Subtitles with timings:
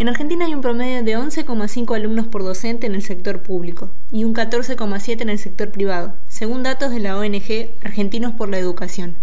[0.00, 4.24] En Argentina hay un promedio de 11,5 alumnos por docente en el sector público y
[4.24, 9.14] un 14,7 en el sector privado, según datos de la ONG Argentinos por la Educación.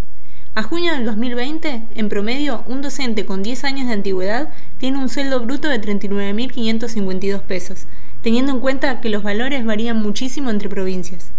[0.54, 5.08] A junio del 2020, en promedio, un docente con 10 años de antigüedad tiene un
[5.08, 7.86] sueldo bruto de 39.552 pesos,
[8.22, 11.32] teniendo en cuenta que los valores varían muchísimo entre provincias.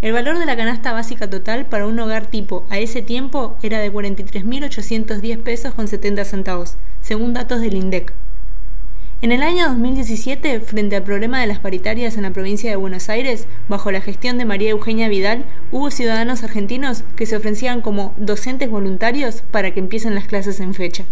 [0.00, 3.80] El valor de la canasta básica total para un hogar tipo a ese tiempo era
[3.80, 8.14] de 43.810 pesos con 70 centavos, según datos del INDEC.
[9.20, 13.08] En el año 2017, frente al problema de las paritarias en la provincia de Buenos
[13.08, 18.14] Aires, bajo la gestión de María Eugenia Vidal, hubo ciudadanos argentinos que se ofrecían como
[18.16, 21.04] docentes voluntarios para que empiecen las clases en fecha.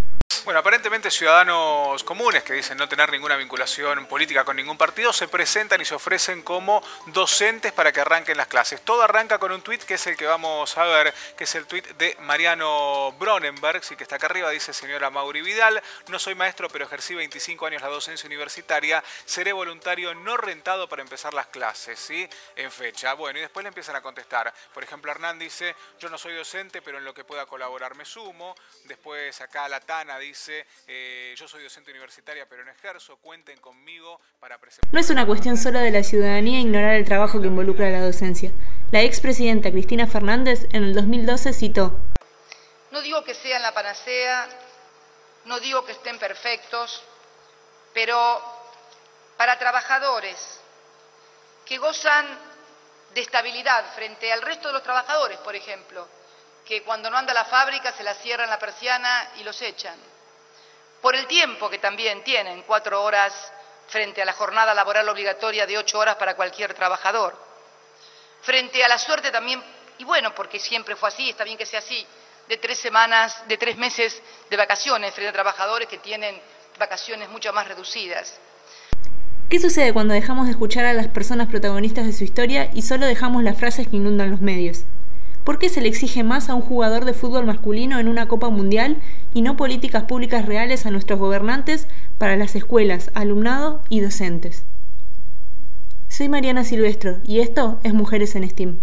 [0.47, 5.27] Bueno, aparentemente ciudadanos comunes que dicen no tener ninguna vinculación política con ningún partido se
[5.27, 8.81] presentan y se ofrecen como docentes para que arranquen las clases.
[8.83, 11.67] Todo arranca con un tuit que es el que vamos a ver, que es el
[11.67, 16.37] tuit de Mariano Bronenberg, sí que está acá arriba, dice señora Mauri Vidal, no soy
[16.37, 21.48] maestro pero ejercí 25 años la docencia universitaria, seré voluntario no rentado para empezar las
[21.48, 22.28] clases, ¿sí?
[22.55, 23.15] En fecha.
[23.15, 24.55] Bueno, y después le empiezan a contestar.
[24.72, 28.05] Por ejemplo, Hernán dice, yo no soy docente pero en lo que pueda colaborar me
[28.05, 28.55] sumo.
[28.84, 29.81] Después acá la
[30.19, 34.92] Dice, dice, eh, yo soy docente universitaria pero no ejerzo, cuenten conmigo para presentar...
[34.92, 38.50] No es una cuestión solo de la ciudadanía ignorar el trabajo que involucra la docencia.
[38.92, 41.98] La expresidenta Cristina Fernández en el 2012 citó,
[42.92, 44.48] No digo que sean la panacea,
[45.44, 47.03] no digo que estén perfectos,
[47.92, 48.42] pero
[49.37, 50.61] para trabajadores
[51.67, 52.27] que gozan
[53.14, 56.06] de estabilidad frente al resto de los trabajadores, por ejemplo,
[56.67, 59.97] que cuando no anda la fábrica se la cierran la persiana y los echan
[61.00, 63.33] por el tiempo que también tienen, cuatro horas
[63.86, 67.39] frente a la jornada laboral obligatoria de ocho horas para cualquier trabajador,
[68.42, 69.62] frente a la suerte también,
[69.98, 72.05] y bueno, porque siempre fue así, está bien que sea así,
[72.48, 76.41] de tres semanas, de tres meses de vacaciones frente a trabajadores que tienen
[76.77, 78.41] vacaciones mucho más reducidas.
[79.48, 83.06] ¿Qué sucede cuando dejamos de escuchar a las personas protagonistas de su historia y solo
[83.06, 84.84] dejamos las frases que inundan los medios?
[85.47, 88.50] ¿Por qué se le exige más a un jugador de fútbol masculino en una Copa
[88.50, 88.97] Mundial
[89.32, 91.87] y no políticas públicas reales a nuestros gobernantes
[92.19, 94.65] para las escuelas, alumnado y docentes?
[96.09, 98.78] Soy Mariana Silvestro y esto es Mujeres en STEAM.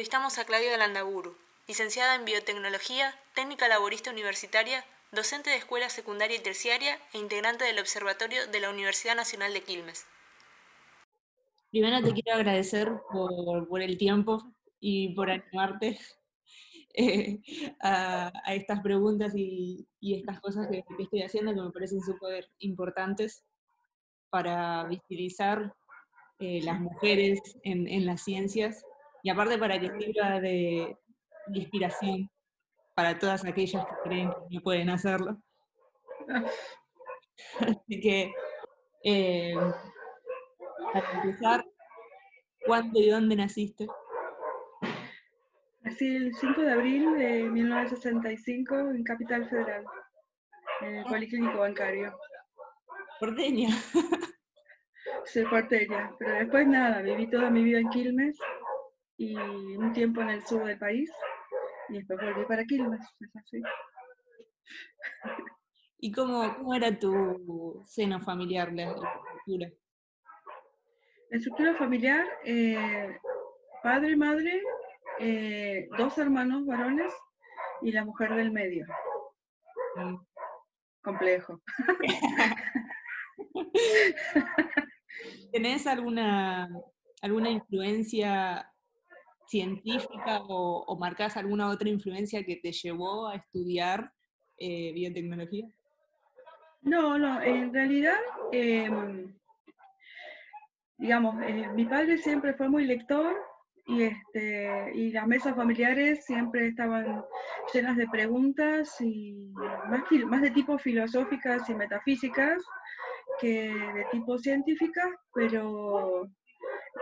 [0.00, 1.36] Entrevistamos a Claudia Landaburu,
[1.68, 7.78] licenciada en Biotecnología, técnica laborista universitaria, docente de escuela secundaria y terciaria e integrante del
[7.78, 10.06] Observatorio de la Universidad Nacional de Quilmes.
[11.70, 14.42] Primero te quiero agradecer por, el tiempo
[14.80, 15.98] y por animarte
[16.94, 17.38] eh,
[17.82, 23.44] a, estas preguntas y, estas cosas que, estoy haciendo que me parecen súper importantes
[24.30, 25.74] para visibilizar
[26.38, 28.82] eh, las mujeres en, en las ciencias
[29.22, 30.96] y aparte para que sirva de,
[31.52, 32.30] inspiración
[32.94, 35.36] para todas aquellas que creen que no pueden hacerlo.
[37.60, 38.32] Así que,
[39.04, 39.54] eh,
[40.92, 41.64] para empezar,
[42.66, 43.86] ¿cuándo y dónde naciste?
[45.82, 49.84] Nací el 5 de abril de 1965 en Capital Federal,
[50.82, 52.14] en el Policlínico Bancario.
[53.18, 53.68] Porteña.
[55.24, 58.38] Soy porteña, pero después nada, viví toda mi vida en Quilmes
[59.20, 61.12] y un tiempo en el sur del país
[61.90, 63.60] y después volví para Quilmes, es así.
[65.98, 69.68] ¿Y cómo, cómo, era tu seno familiar, la, estructura?
[71.28, 73.18] La estructura familiar, eh,
[73.82, 74.62] padre, madre,
[75.18, 77.12] eh, dos hermanos varones
[77.82, 78.86] y la mujer del medio.
[79.96, 80.16] Mm.
[81.02, 81.60] Complejo.
[85.52, 86.70] ¿Tenés alguna,
[87.20, 88.66] alguna influencia
[89.50, 94.12] científica o, marcás alguna otra influencia que te llevó a estudiar
[94.56, 95.66] eh, biotecnología?
[96.82, 98.20] No, no, en realidad,
[98.52, 99.34] em,
[100.98, 103.36] digamos, eh, mi padre siempre fue muy lector
[103.86, 107.24] y, este, y las mesas familiares siempre estaban
[107.74, 109.52] llenas de preguntas y
[109.88, 112.62] más, más de tipo filosóficas y metafísicas
[113.40, 116.30] que de tipo científicas, pero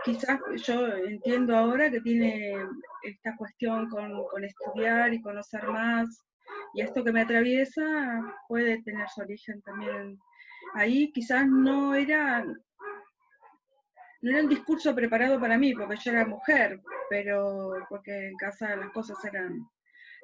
[0.03, 2.55] quizás yo entiendo ahora que tiene
[3.03, 6.25] esta cuestión con, con, estudiar y conocer más,
[6.73, 7.83] y esto que me atraviesa
[8.47, 10.19] puede tener su origen también
[10.73, 11.11] ahí.
[11.11, 17.73] Quizás no era, no era un discurso preparado para mí, porque yo era mujer, pero
[17.89, 19.67] porque en casa las cosas eran,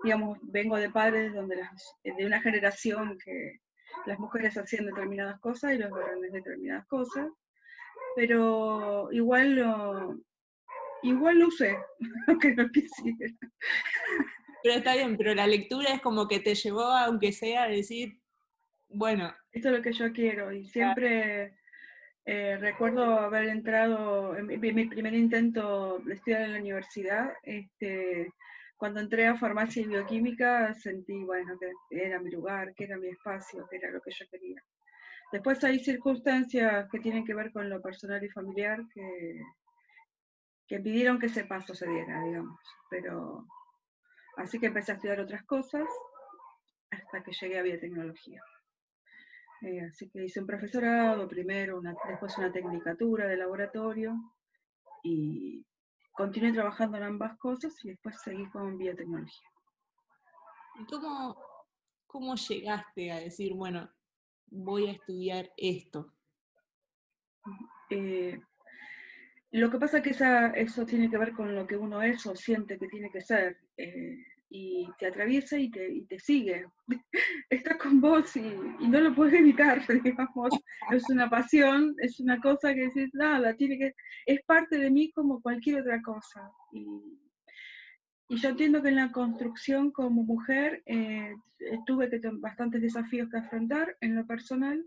[0.03, 3.59] digamos, vengo de padres donde las, de una generación que
[4.05, 7.27] las mujeres hacían determinadas cosas y los varones determinadas cosas
[8.15, 10.17] pero igual lo,
[11.03, 11.77] igual lo usé,
[12.27, 13.33] aunque no quisiera.
[14.63, 18.19] Pero está bien, pero la lectura es como que te llevó, aunque sea, a decir,
[18.89, 19.33] bueno.
[19.51, 21.57] Esto es lo que yo quiero, y siempre
[22.25, 28.31] eh, recuerdo haber entrado, en mi, mi, primer intento de estudiar en la universidad, este,
[28.77, 33.09] cuando entré a farmacia y bioquímica sentí, bueno, que era mi lugar, que era mi
[33.09, 34.61] espacio, que era lo que yo quería.
[35.35, 39.41] Después hay circunstancias que tienen que ver con lo personal y familiar que,
[40.65, 42.57] que impidieron que ese paso se diera, digamos.
[42.89, 43.45] Pero
[44.37, 45.89] así que empecé a estudiar otras cosas
[46.89, 48.41] hasta que llegué a biotecnología.
[49.63, 54.15] Eh, así que hice un profesorado primero, después una tecnicatura de laboratorio
[55.03, 55.65] y
[56.13, 59.49] continué trabajando en ambas cosas y después seguí con biotecnología.
[60.79, 61.35] ¿Y cómo,
[62.07, 63.91] cómo llegaste a decir, bueno,
[64.47, 66.13] voy a estudiar esto?
[67.89, 68.39] Eh,
[69.51, 72.35] lo que pasa es que eso tiene que ver con lo que uno es o
[72.35, 73.57] siente que tiene que ser.
[73.77, 74.17] Eh,
[74.49, 76.65] y te atraviesa y te, sigue.
[77.49, 80.53] Está con vos y, y, no lo puedes evitar, digamos.
[80.91, 83.93] Es una pasión, es una cosa que decís, nada, tiene que,
[84.25, 86.51] es parte de mí como cualquier otra cosa.
[86.71, 86.85] Y,
[88.27, 91.35] y yo entiendo que en la construcción como mujer eh,
[91.85, 94.83] tuve que bastantes desafíos que afrontar en lo personal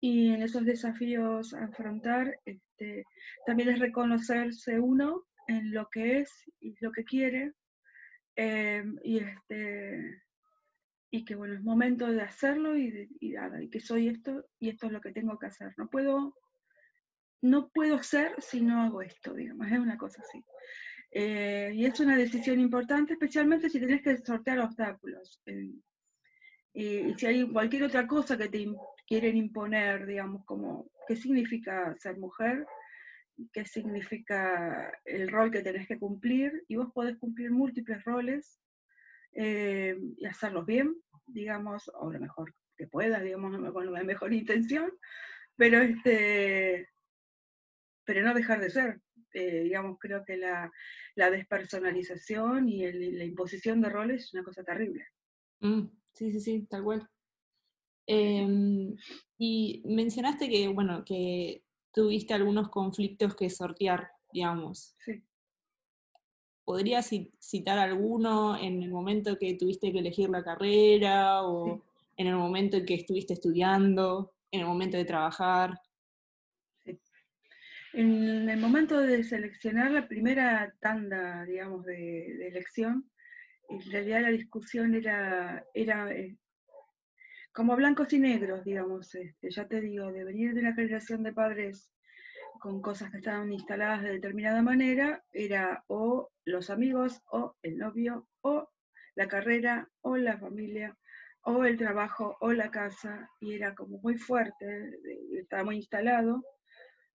[0.00, 3.04] y en esos desafíos a afrontar este,
[3.46, 6.30] también es reconocerse uno en lo que es
[6.60, 7.52] y lo que quiere
[8.36, 10.22] eh, y, este,
[11.10, 14.68] y que bueno, es momento de hacerlo y, de, y, y que soy esto y
[14.68, 15.72] esto es lo que tengo que hacer.
[15.76, 16.36] No puedo,
[17.42, 20.44] no puedo ser si no hago esto, digamos, es una cosa así.
[21.16, 25.40] Eh, y es una decisión importante, especialmente si tenés que sortear obstáculos.
[25.46, 25.70] Eh,
[26.74, 28.66] y si hay cualquier otra cosa que te
[29.06, 32.66] quieren imponer, digamos, como qué significa ser mujer,
[33.52, 38.60] qué significa el rol que tenés que cumplir, y vos podés cumplir múltiples roles
[39.34, 40.96] eh, y hacerlos bien,
[41.26, 44.90] digamos, o lo mejor que puedas, digamos, con la mejor intención,
[45.54, 46.88] pero, este,
[48.04, 49.03] pero no dejar de ser.
[49.34, 50.70] Eh, digamos, creo que la,
[51.16, 55.04] la despersonalización y el, la imposición de roles es una cosa terrible.
[55.58, 57.08] Mm, sí, sí, sí, tal cual.
[58.06, 58.94] Eh,
[59.38, 64.94] y mencionaste que, bueno, que tuviste algunos conflictos que sortear, digamos.
[65.04, 65.22] Sí.
[66.64, 67.10] ¿Podrías
[67.40, 71.82] citar alguno en el momento que tuviste que elegir la carrera o sí.
[72.18, 75.80] en el momento en que estuviste estudiando, en el momento de trabajar?
[77.96, 83.08] En el momento de seleccionar la primera tanda, digamos, de, elección,
[83.68, 86.36] en realidad la discusión era, era eh,
[87.52, 91.34] como blancos y negros, digamos, este, ya te digo, de venir de una generación de
[91.34, 91.92] padres
[92.58, 98.26] con cosas que estaban instaladas de determinada manera, era o los amigos, o el novio,
[98.40, 98.68] o
[99.14, 100.98] la carrera, o la familia,
[101.42, 104.98] o el trabajo, o la casa, y era como muy fuerte,
[105.38, 106.42] estaba muy instalado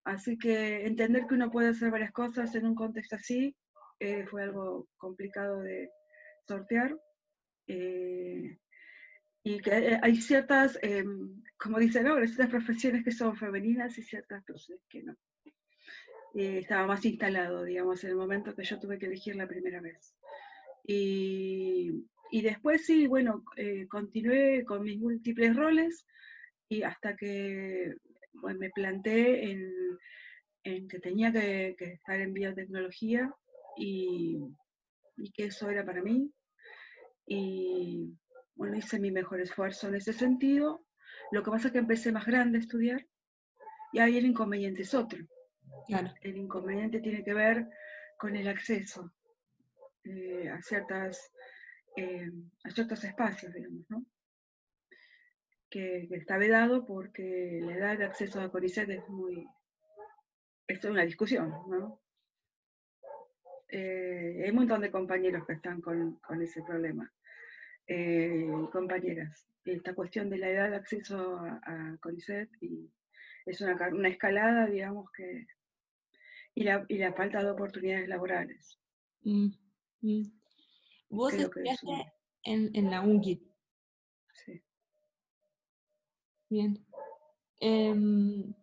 [0.04, 3.56] Así que entender que uno puede hacer varias cosas en un contexto así
[4.00, 5.90] eh, fue algo complicado de
[6.48, 6.98] sortear.
[7.68, 8.58] Eh,
[9.44, 11.04] y que eh, hay ciertas, eh,
[11.58, 14.44] como dicen ahora, ciertas profesiones que son femeninas y ciertas
[14.90, 15.16] que no.
[16.34, 20.16] estaba más instalado, digamos, en el momento que yo tuve que elegir la primera vez.
[20.86, 23.44] Y, y después sí, bueno,
[23.90, 26.06] continué con mis múltiples roles
[26.68, 27.96] y hasta que
[28.42, 29.72] pues me planté en,
[30.64, 33.34] en que tenía que, que, estar en biotecnología
[33.78, 34.40] y,
[35.18, 36.32] y que eso era para mí.
[37.26, 38.14] Y
[38.56, 40.86] bueno, hice mi mejor esfuerzo en ese sentido.
[41.32, 43.06] Lo que pasa es que empecé más grande a estudiar
[43.94, 45.20] y ahí el inconveniente es otro.
[46.22, 47.68] El inconveniente tiene que ver
[48.18, 49.12] con el acceso
[50.04, 51.32] eh, a, ciertas,
[51.96, 52.32] eh,
[52.64, 54.06] a ciertos espacios, digamos, ¿no?
[55.70, 59.48] Que, está vedado porque la edad de acceso a CONICET es muy...
[60.68, 62.02] Esto es una discusión, ¿no?
[63.70, 67.12] Eh, hay un montón de compañeros que están con, ese problema,
[68.72, 69.48] compañeras.
[69.64, 72.92] Esta cuestión de la edad de acceso a, a CONICET y
[73.46, 75.46] es una, una escalada, digamos, que
[76.60, 78.78] y la, y la falta de oportunidades laborales.
[79.24, 79.50] Mm,
[80.02, 80.32] mm.
[81.10, 83.42] Vos estudiaste en, en, la UNGIT.
[84.34, 84.62] Sí.
[86.50, 86.84] Bien.
[87.60, 88.54] Em,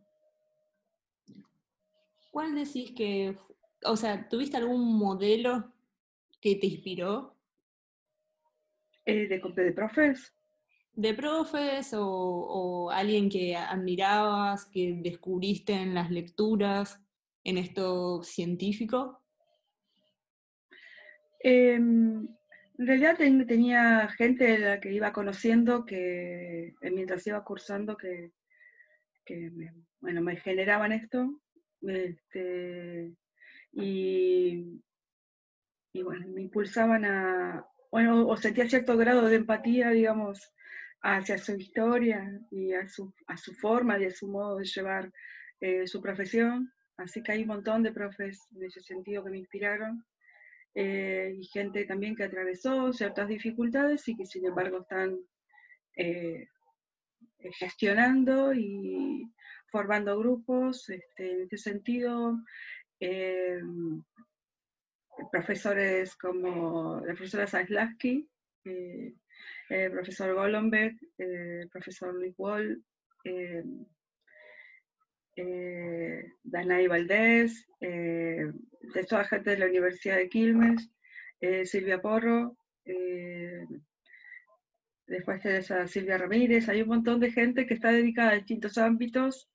[2.31, 3.39] ¿Cuál decís que,
[3.85, 5.73] o sea, tuviste algún modelo
[6.41, 7.35] que te inspiró?
[9.05, 10.35] Eh, de, de profes.
[10.93, 17.01] De profes o, o, alguien que admirabas, que descubriste en las lecturas
[17.45, 19.23] en esto científico?
[21.41, 22.27] Em,
[22.79, 28.33] en realidad tenía gente que iba conociendo que eh, mientras iba cursando que,
[29.29, 31.41] me, bueno, me generaban esto.
[31.81, 33.15] Este,
[33.73, 34.83] y,
[35.93, 40.53] y, bueno, me impulsaban a, bueno, o sentía cierto grado de empatía, digamos,
[41.01, 45.11] hacia su historia y a su, a su forma y a su modo de llevar
[45.61, 46.73] eh, su profesión.
[46.99, 50.05] Así que hay un montón de profes en ese sentido que me inspiraron
[50.79, 55.19] eh, y gente también que atravesó ciertas dificultades y que sin embargo están
[55.97, 56.49] eh,
[57.59, 59.33] gestionando y
[59.73, 60.91] formando grupos.
[60.91, 62.37] Este, en este sentido,
[63.01, 63.59] eh,
[65.33, 68.29] profesores como la profesora Zaslavsky,
[68.65, 72.85] el profesor Golombek, el profesor Luis Wall,
[75.37, 78.51] eh, Danay Valdés, eh,
[78.95, 80.91] de toda gente de la Universidad de Quilmes,
[81.41, 83.65] eh, Silvia Porro, eh,
[85.07, 88.79] después de esa Silvia Ramírez, hay un montón de gente que está dedicada a distintos
[88.79, 89.49] ámbitos,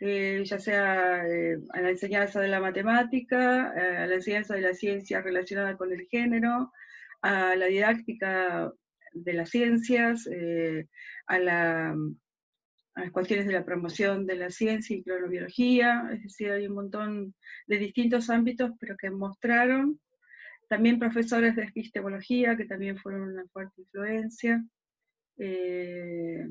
[0.00, 5.78] ya sea a la enseñanza de la matemática, a la enseñanza de la ciencia relacionada
[5.78, 6.72] con el género,
[7.22, 8.70] a la didáctica
[9.12, 10.28] de las ciencias,
[11.26, 11.96] a la
[12.94, 16.74] a las cuestiones de la promoción de la ciencia y cronobiología, es decir, hay un
[16.74, 17.34] montón
[17.66, 20.00] de distintos ámbitos, pero que mostraron
[20.68, 24.64] también profesores de epistemología, que también fueron una fuerte influencia,
[25.38, 26.48] eh,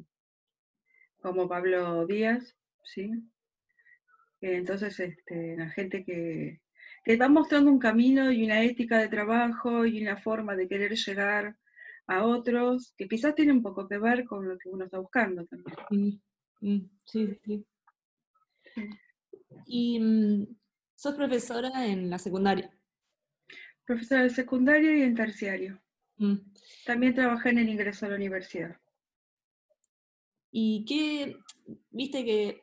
[1.21, 3.11] como Pablo Díaz, ¿sí?
[4.41, 6.59] Entonces, este, la gente que,
[7.05, 10.95] que va mostrando un camino y una ética de trabajo y una forma de querer
[10.95, 11.55] llegar
[12.07, 15.45] a otros, que quizás tiene un poco que ver con lo que uno está buscando
[15.45, 16.21] también.
[16.63, 17.65] Mm, sí, sí.
[19.65, 20.47] Y mm,
[20.95, 22.73] sos profesora en la secundaria.
[23.85, 25.81] Profesora de secundaria y en terciario.
[26.17, 26.35] Mm.
[26.85, 28.77] También trabajé en el ingreso a la universidad.
[30.51, 31.35] ¿Y qué,
[31.89, 32.61] viste que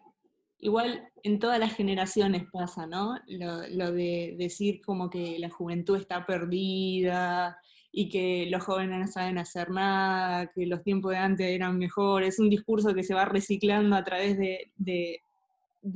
[0.60, 3.18] igual en todas las generaciones pasa, ¿no?
[3.26, 7.58] Lo, lo, de decir como que la juventud está perdida,
[7.92, 12.34] y que los jóvenes no saben hacer nada, que los tiempos de antes eran mejores,
[12.34, 15.22] es un discurso que se va reciclando a través de, de,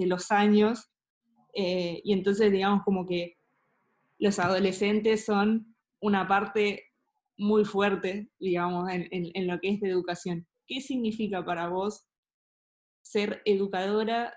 [0.07, 0.91] los años,
[1.55, 3.37] eh, y entonces digamos como que
[4.19, 6.85] los adolescentes son una parte
[7.37, 10.47] muy fuerte, digamos, en, en, lo que es de educación.
[10.67, 12.07] ¿Qué significa para vos
[13.03, 14.35] ser educadora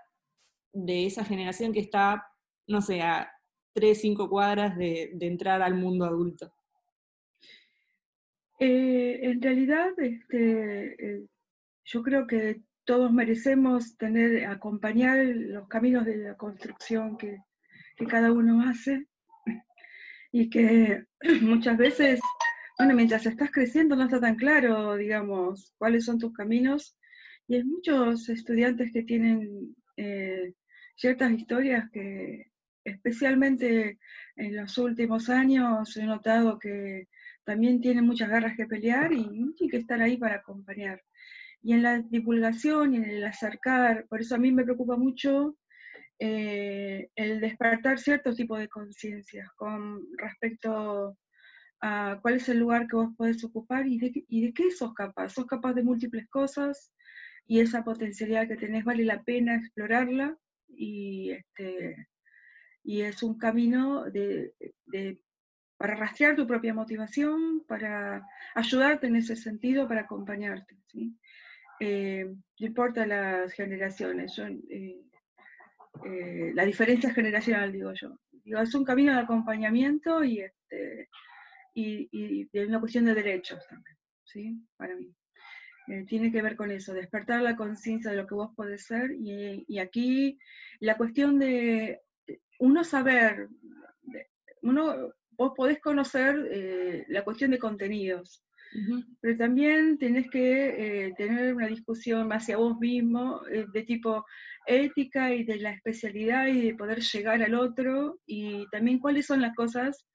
[0.73, 2.27] de esa generación que está,
[2.67, 3.31] no sé, a
[3.73, 6.51] tres, cinco cuadras de, de entrar al mundo adulto?
[8.59, 11.25] Eh, en realidad, este, eh,
[11.85, 17.37] yo creo que todos merecemos tener, acompañar los caminos de la construcción que,
[18.09, 19.07] cada uno hace.
[20.31, 21.03] Y que
[21.41, 22.19] muchas veces,
[22.77, 26.95] bueno, mientras estás creciendo no está tan claro, digamos, cuáles son tus caminos.
[27.47, 30.53] Y hay muchos estudiantes que tienen eh,
[30.95, 32.51] ciertas historias que
[32.83, 33.99] especialmente
[34.35, 37.07] en los últimos años he notado que
[37.47, 41.01] también tienen muchas garras que pelear y, que estar ahí para acompañar.
[41.61, 45.57] Y en la divulgación y en el acercar, por eso a mí me preocupa mucho
[46.19, 51.17] eh, el despertar cierto tipo de conciencia con respecto
[51.81, 55.29] a cuál es el lugar que vos podés ocupar y de, qué sos capaz.
[55.29, 56.91] Sos capaz de múltiples cosas
[57.45, 60.37] y esa potencialidad que tenés vale la pena explorarla
[60.67, 62.07] y, este,
[62.83, 64.51] y es un camino de
[65.77, 70.75] para rastrear tu propia motivación, para ayudarte en ese sentido, para acompañarte.
[70.88, 71.15] ¿sí?
[71.79, 75.00] Eh, no importa las generaciones, eh,
[76.05, 78.17] eh, la diferencia generacional, digo yo.
[78.43, 81.10] Es un camino de acompañamiento y, este,
[81.74, 84.57] y, y, una cuestión de derechos también, ¿sí?
[84.77, 85.13] Para mí.
[86.07, 89.65] tiene que ver con eso, despertar la conciencia de lo que vos podés ser y,
[89.67, 90.38] y aquí
[90.79, 92.01] la cuestión de
[92.60, 93.50] uno saber,
[94.62, 98.44] uno vos podés conocer eh, la cuestión de contenidos,
[99.22, 104.25] pero también tenés que eh, tener una discusión hacia vos mismo eh, de tipo
[104.65, 109.41] ética y de la especialidad y de poder llegar al otro y también cuáles son
[109.41, 110.06] las cosas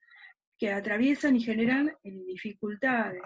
[0.59, 3.21] que atraviesan y generan dificultades.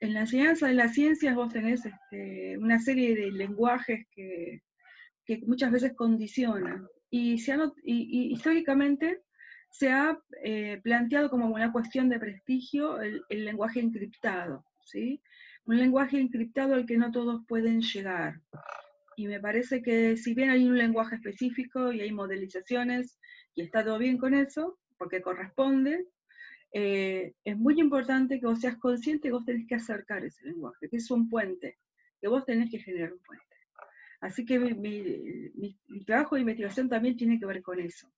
[0.00, 4.60] en la enseñanza de las ciencias vos tenés este, una serie de lenguajes que,
[5.46, 6.86] muchas veces condicionan.
[7.10, 9.22] Y, se y históricamente
[9.70, 15.22] se ha eh, planteado como una cuestión de prestigio el, lenguaje encriptado, ¿sí?
[15.66, 18.40] Un lenguaje encriptado al que no todos pueden llegar.
[19.16, 23.18] Y me parece que si bien hay un lenguaje específico y hay modelizaciones,
[23.54, 26.06] y está todo bien con eso, porque corresponde,
[26.72, 30.88] eh, es muy importante que vos seas consciente que vos tenés que acercar ese lenguaje,
[30.88, 31.78] que es un puente,
[32.20, 33.44] que vos tenés que generar un puente.
[34.20, 38.10] Así que mi trabajo de investigación también tiene que ver con eso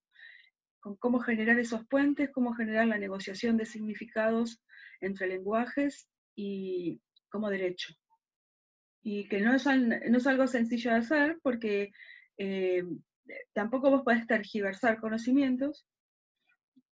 [0.81, 4.63] con cómo generar esos puentes, cómo generar la negociación de significados
[5.01, 7.95] entre lenguajes y como derecho.
[9.03, 11.93] Y que no es, no es algo sencillo de hacer porque
[12.39, 12.83] eh,
[13.53, 15.87] tampoco vos podés tergiversar conocimientos,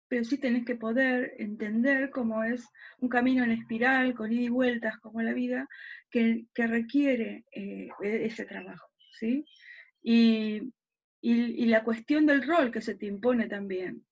[0.07, 2.65] pero sí tenés que poder entender cómo es
[2.99, 5.67] un camino en espiral, con ida y vueltas, como la vida,
[6.09, 8.87] que, requiere eh, e-, ese trabajo.
[9.19, 9.43] ¿sí?
[10.01, 10.73] Y
[11.21, 14.05] y, la cuestión del rol que se te impone también,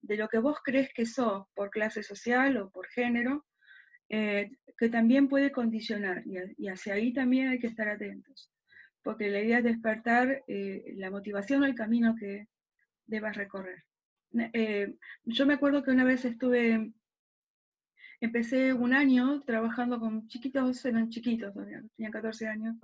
[0.00, 3.46] de lo que vos crees que sos por clase social o por género,
[4.08, 8.52] eh, que también puede condicionar, y, hacia ahí también hay que estar atentos,
[9.02, 12.48] porque la idea es despertar eh, la motivación o el camino que
[13.06, 13.84] debas recorrer.
[14.52, 16.92] Eh, yo me acuerdo que una vez estuve,
[18.20, 22.76] empecé un año trabajando con chiquitos, eran chiquitos, tenían 14 años,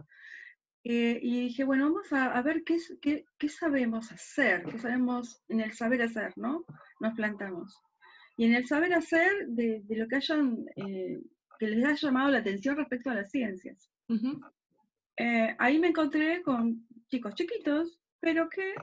[0.87, 5.61] eh, y dije, bueno, vamos a, ver qué, qué, qué, sabemos hacer, qué sabemos en
[5.61, 6.67] el saber hacer, ¿no?
[7.01, 7.81] Nos plantamos.
[8.37, 11.23] Y en el saber hacer de, de lo que hayan, eh,
[11.59, 13.91] que les haya llamado la atención respecto a las ciencias.
[15.17, 18.75] Eh, ahí me encontré con chicos chiquitos, pero que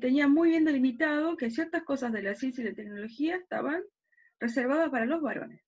[0.00, 3.82] tenían muy bien delimitado que ciertas cosas de la ciencia y la tecnología estaban
[4.38, 5.60] reservadas para los varones.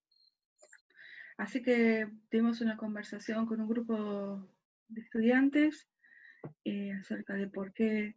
[1.37, 4.49] Así que tuvimos una conversación con un grupo
[5.01, 5.89] estudiantes
[6.65, 8.15] eh, acerca de por qué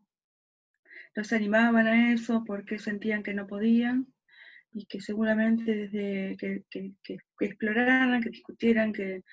[1.13, 4.07] los animaban a eso, por qué sentían que no podían
[4.73, 6.93] y que seguramente desde que,
[7.39, 9.23] exploraran, que discutieran, que,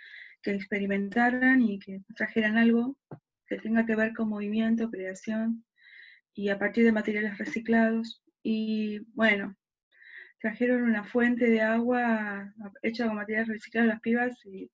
[0.44, 2.96] experimentaran y que trajeran algo
[3.46, 5.64] que tenga que ver con movimiento, creación
[6.34, 8.22] y a partir de materiales reciclados.
[8.42, 9.56] Y bueno,
[10.40, 12.52] trajeron una fuente de agua
[12.82, 14.70] hecha con materiales reciclados las pibas y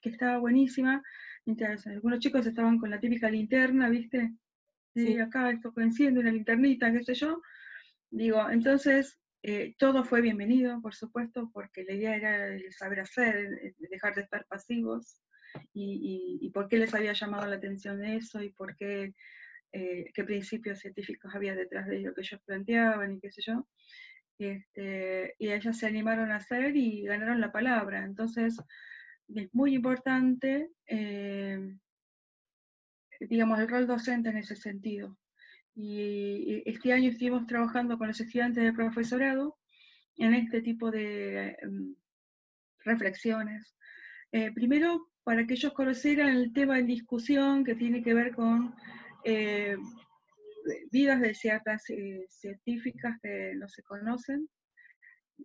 [0.00, 1.02] que estaba buenísima
[1.86, 4.32] algunos chicos estaban con la típica linterna, ¿viste?
[4.94, 5.18] Sí.
[5.18, 7.40] acá esto enciende una linternita, qué sé yo.
[8.10, 13.74] Digo, entonces eh, todo fue bienvenido, por supuesto, porque la idea era el saber hacer,
[13.78, 15.20] dejar de estar pasivos,
[15.72, 19.14] y, por qué les había llamado la atención eso, y por qué,
[19.72, 23.66] eh, qué principios científicos había detrás de lo que ellos planteaban, y qué sé yo.
[24.38, 28.04] Este, y ellas se animaron a hacer y ganaron la palabra.
[28.04, 28.56] Entonces,
[29.34, 31.76] es muy importante, eh,
[33.20, 35.16] digamos, el rol docente en ese sentido.
[35.74, 39.56] Y este año estuvimos trabajando con los estudiantes de profesorado
[40.16, 41.94] en este tipo de em,
[42.84, 43.76] reflexiones.
[44.32, 48.74] Eh, primero, para que ellos conocieran el tema en discusión que tiene que ver con
[49.24, 49.76] eh,
[50.90, 51.84] vidas de ciertas
[52.28, 54.48] científicas que no se conocen,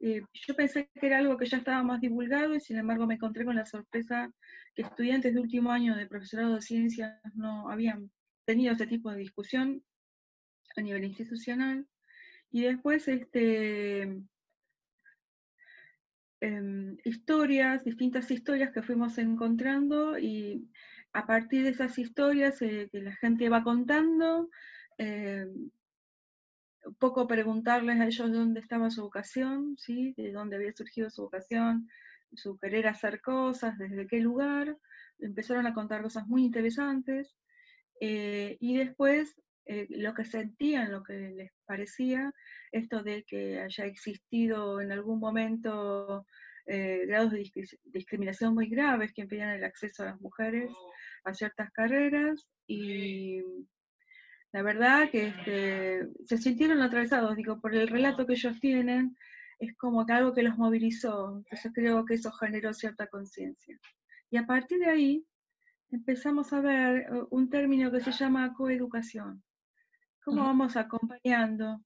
[0.01, 3.15] eh, yo pensé que era algo que ya estaba más divulgado y sin embargo me
[3.15, 4.31] encontré con la sorpresa
[4.73, 8.11] que estudiantes de último año de profesorado de ciencias no habían
[8.45, 9.83] tenido ese tipo de discusión
[10.77, 11.87] a nivel institucional.
[12.51, 14.01] Y después, este,
[16.41, 20.69] em, historias, distintas historias que fuimos encontrando y
[21.13, 24.49] a partir de esas historias eh, que la gente va contando,
[24.97, 25.71] em,
[26.85, 30.13] un poco preguntarles a ellos dónde estaba su vocación, ¿sí?
[30.17, 31.89] de dónde había surgido su vocación,
[32.33, 34.77] su querer hacer cosas, desde qué lugar.
[35.19, 37.35] Empezaron a contar cosas muy interesantes.
[38.01, 42.31] Eh, y después eh, lo que sentían, lo que les parecía,
[42.71, 46.25] esto de que haya existido en algún momento
[46.67, 47.51] eh, grados de
[47.85, 50.71] discriminación muy graves que impedían el acceso a las mujeres
[51.23, 53.41] a ciertas carreras y
[54.55, 59.17] la verdad que este, se sintieron atravesados, digo, por el relato que ellos tienen,
[59.59, 63.77] es como que algo que los movilizó, entonces creo que eso generó cierta conciencia.
[64.31, 65.25] Y a partir de ahí
[65.91, 69.43] empezamos a ver eh, un término que se llama coeducación,
[70.23, 71.81] cómo vamos acompañando,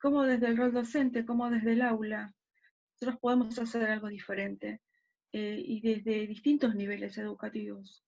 [0.00, 2.32] cómo desde el rol docente, cómo desde el aula,
[2.94, 4.80] nosotros podemos hacer algo diferente
[5.30, 8.02] eh, y desde distintos niveles educativos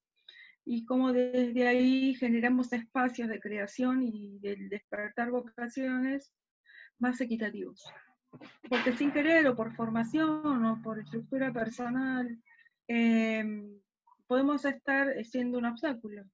[0.69, 6.33] y cómo desde ahí generamos espacios de creación y de despertar vocaciones
[6.99, 7.85] más equitativos.
[8.69, 12.37] Porque sin querer o por formación o por estructura personal,
[12.87, 13.79] em,
[14.27, 16.25] podemos estar siendo un obstáculo.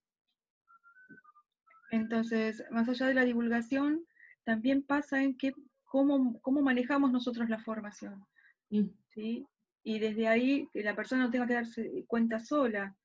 [1.91, 4.03] Entonces, más allá de la divulgación,
[4.45, 8.25] también pasa en que cómo, cómo manejamos nosotros la formación.
[8.71, 8.89] Mm.
[9.13, 9.45] ¿sí?
[9.83, 12.97] Y desde ahí que la persona no tenga que darse cuenta sola,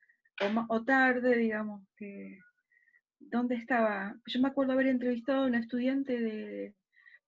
[0.68, 2.38] o, tarde, digamos, que
[3.18, 4.16] dónde estaba.
[4.26, 6.74] Yo me acuerdo haber entrevistado a una estudiante de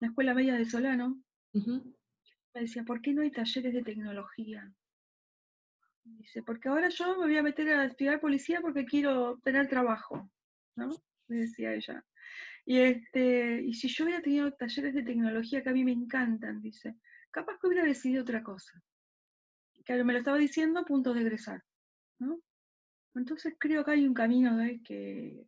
[0.00, 1.22] la escuela media de Solano.
[2.54, 4.72] Me decía, ¿por qué no hay talleres de tecnología?
[6.04, 10.30] Dice, porque ahora yo me voy a meter a estudiar policía porque quiero tener trabajo,
[10.76, 10.90] ¿no?
[11.28, 12.04] Me decía ella.
[12.64, 16.60] Y, este, y si yo hubiera tenido talleres de tecnología que a mí me encantan,
[16.60, 16.96] dice,
[17.30, 18.82] capaz que hubiera decidido otra cosa.
[19.84, 21.62] Que me lo estaba diciendo a punto de egresar,
[22.18, 22.40] ¿no?
[23.14, 25.46] Entonces creo que hay un camino de que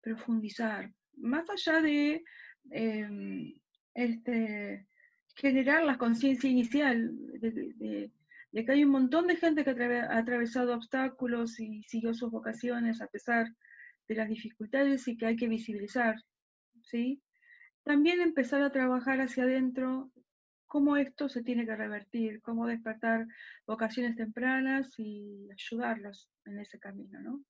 [0.00, 2.22] profundizar, más allá de
[2.70, 3.54] em,
[3.94, 4.86] este,
[5.34, 7.10] generar la conciencia inicial
[7.40, 8.10] de,
[8.52, 13.06] que hay un montón de gente que ha atravesado obstáculos y siguió sus vocaciones a
[13.06, 13.46] pesar
[14.08, 16.16] de las dificultades y que hay que visibilizar,
[16.82, 17.22] ¿sí?
[17.84, 20.10] También empezar a trabajar hacia adentro
[20.70, 23.26] cómo esto se tiene que revertir, cómo despertar
[23.66, 27.44] vocaciones tempranas y ayudarlos en ese camino, ¿no?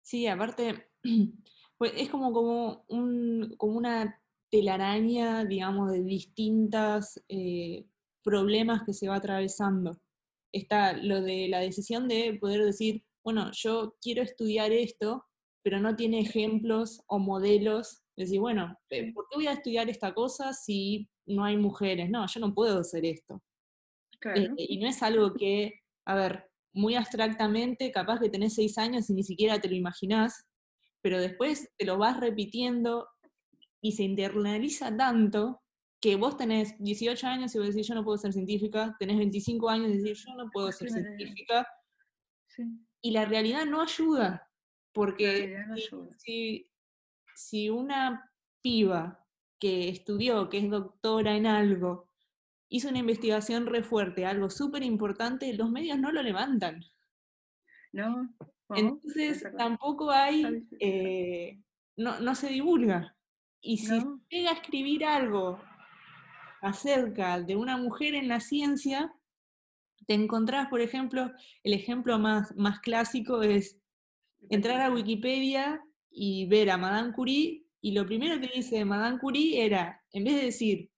[0.00, 0.88] Sí, aparte,
[1.78, 4.22] pues es como, como, un, como una
[4.52, 7.84] telaraña, digamos, de distintos eh,
[8.22, 10.00] problemas que se va atravesando.
[10.52, 15.26] Está lo de la decisión de poder decir, bueno, yo quiero estudiar esto,
[15.64, 18.04] pero no tiene ejemplos o modelos.
[18.16, 22.40] Decir, bueno, ¿por qué voy a estudiar esta cosa si no hay mujeres, no, yo
[22.40, 23.42] no puedo hacer esto.
[24.34, 29.08] Eh, y no es algo que, a ver, muy abstractamente, capaz que tenés seis años
[29.10, 30.46] y ni siquiera te lo imaginás,
[31.02, 33.08] pero después te lo vas repitiendo
[33.80, 35.62] y se internaliza tanto
[36.00, 39.68] que vos tenés 18 años y vos decís yo no puedo ser científica, tenés 25
[39.68, 41.66] años y decís yo no puedo ser científica,
[43.02, 44.48] y la realidad no ayuda,
[44.92, 45.56] porque
[47.34, 48.30] si una
[48.62, 49.26] piba
[49.60, 52.08] que estudió, que es doctora en algo,
[52.70, 56.84] hizo una investigación re fuerte, algo súper importante, los medios no lo levantan.
[57.92, 58.32] No.
[58.70, 61.60] Entonces tampoco hay, eh,
[61.96, 63.16] no, se divulga.
[63.60, 65.60] Y si llega a escribir algo
[66.62, 69.12] acerca de una mujer en la ciencia,
[70.06, 71.30] te encontrás, por ejemplo,
[71.62, 73.78] el ejemplo más, más clásico es
[74.48, 79.64] entrar a Wikipedia y ver a Madame Curie y lo primero que dice Madame Curie
[79.64, 80.90] era, en vez de decir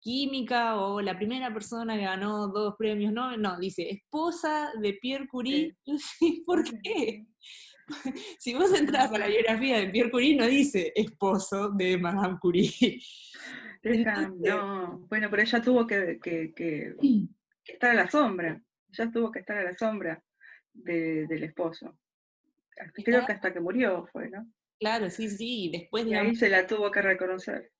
[0.00, 5.26] química o la primera persona que ganó dos premios no no, dice esposa de Pierre
[5.26, 5.76] Curie.
[6.46, 7.26] ¿Por qué?
[8.38, 13.00] si vos entras a la biografía de Pierre Curie, no dice esposo de Madame Curie.
[14.40, 16.94] no, bueno, pero ella tuvo que, que,
[17.64, 18.60] estar a la sombra.
[18.92, 20.22] Ella tuvo que estar a la sombra
[20.72, 21.98] del esposo.
[23.04, 24.46] Creo que hasta que murió fue, ¿no?
[24.84, 26.18] Claro, sí, sí, después de...
[26.18, 27.72] ahí se la tuvo que reconocer.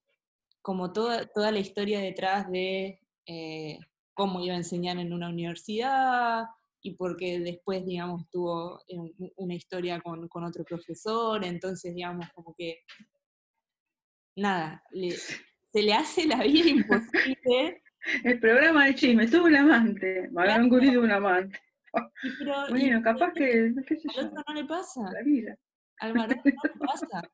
[0.63, 3.77] Como toda, toda la historia detrás de eh,
[4.15, 6.45] cómo iba a enseñar en una universidad
[6.81, 8.97] y porque después, digamos, tuvo eh,
[9.35, 12.79] una historia con, otro profesor, entonces, digamos, como que,
[14.35, 14.83] nada,
[15.71, 17.83] se le hace la vida imposible.
[18.23, 21.59] El programa de chisme, tuvo un amante, Madame Curie un amante.
[22.71, 25.01] bueno, capaz que, qué sé yo, no le pasa.
[25.13, 25.55] La vida.
[26.01, 26.27] No
[26.79, 27.29] pasa.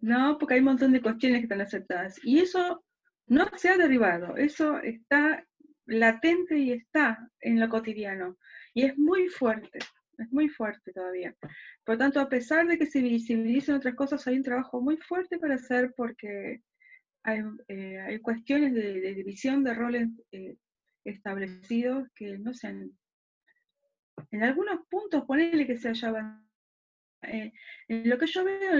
[0.00, 2.20] No, porque hay un montón de cuestiones que están aceptadas.
[2.22, 2.84] Y eso
[3.26, 5.46] no se ha derribado, eso está
[5.86, 8.36] latente y está en lo cotidiano.
[8.74, 9.78] Y es muy fuerte,
[10.18, 11.34] es muy fuerte todavía.
[11.84, 14.96] Por lo tanto, a pesar de que se visibilicen otras cosas, hay un trabajo muy
[14.98, 16.60] fuerte para hacer porque
[17.22, 20.56] hay, eh, cuestiones de, división de roles eh,
[21.04, 22.90] establecidos que no se han...
[24.30, 26.12] En algunos puntos, ponerle que se haya
[27.24, 27.52] eh,
[27.88, 28.72] en lo que yo veo,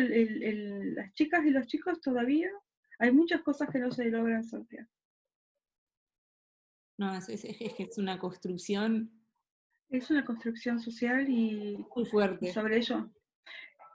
[0.96, 2.50] las chicas y los chicos todavía
[2.98, 4.88] hay muchas cosas que no se logran sortear.
[6.96, 9.10] No, es, es, es una construcción.
[9.90, 12.52] Es una construcción social y, muy fuerte.
[12.52, 13.10] sobre ello.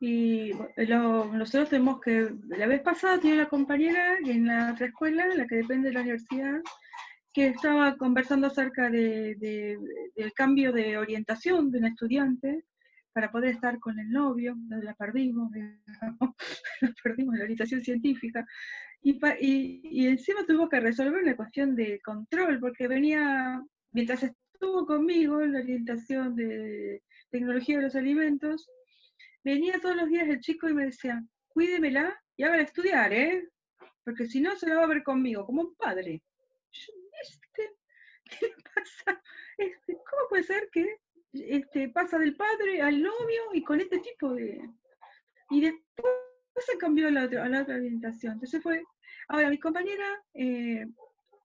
[0.01, 5.45] Y nosotros tenemos que, la vez pasada tenía una compañera en la otra escuela, la
[5.45, 6.61] que depende de la universidad,
[7.33, 9.35] que estaba conversando acerca de,
[10.15, 12.63] del cambio de orientación de un estudiante
[13.13, 15.51] para poder estar con el novio, la perdimos,
[16.81, 18.45] la perdimos la orientación científica,
[19.01, 19.17] y,
[19.83, 25.53] y, encima tuvimos que resolver una cuestión de control, porque venía, mientras estuvo conmigo en
[25.53, 28.69] la orientación de tecnología de los alimentos,
[29.43, 33.47] venía todos los días el chico y me decía, cuídemela y hágala estudiar, ¿eh?
[34.03, 36.21] Porque si no se la va a ver conmigo, como un padre.
[37.21, 37.71] Este,
[38.25, 39.21] ¿Qué pasa?
[39.57, 40.97] Este, ¿Cómo puede ser que
[41.33, 44.61] este, pasa del padre al novio y con este tipo de...
[45.49, 48.33] Y después se cambió a la otra, a la otra orientación.
[48.33, 48.83] Entonces fue...
[49.27, 50.85] Ahora, mi compañera eh,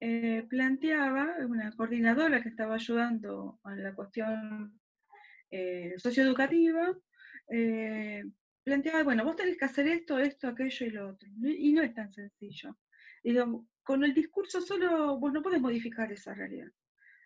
[0.01, 4.79] eh, planteaba, una coordinadora que estaba ayudando a la cuestión
[5.51, 6.95] eh, socioeducativa,
[7.49, 8.23] eh,
[8.63, 11.29] planteaba, bueno, vos tenés que hacer esto, esto, aquello y lo otro.
[11.43, 12.77] Y no es tan sencillo.
[13.83, 16.69] con el discurso solo vos no podés modificar esa realidad.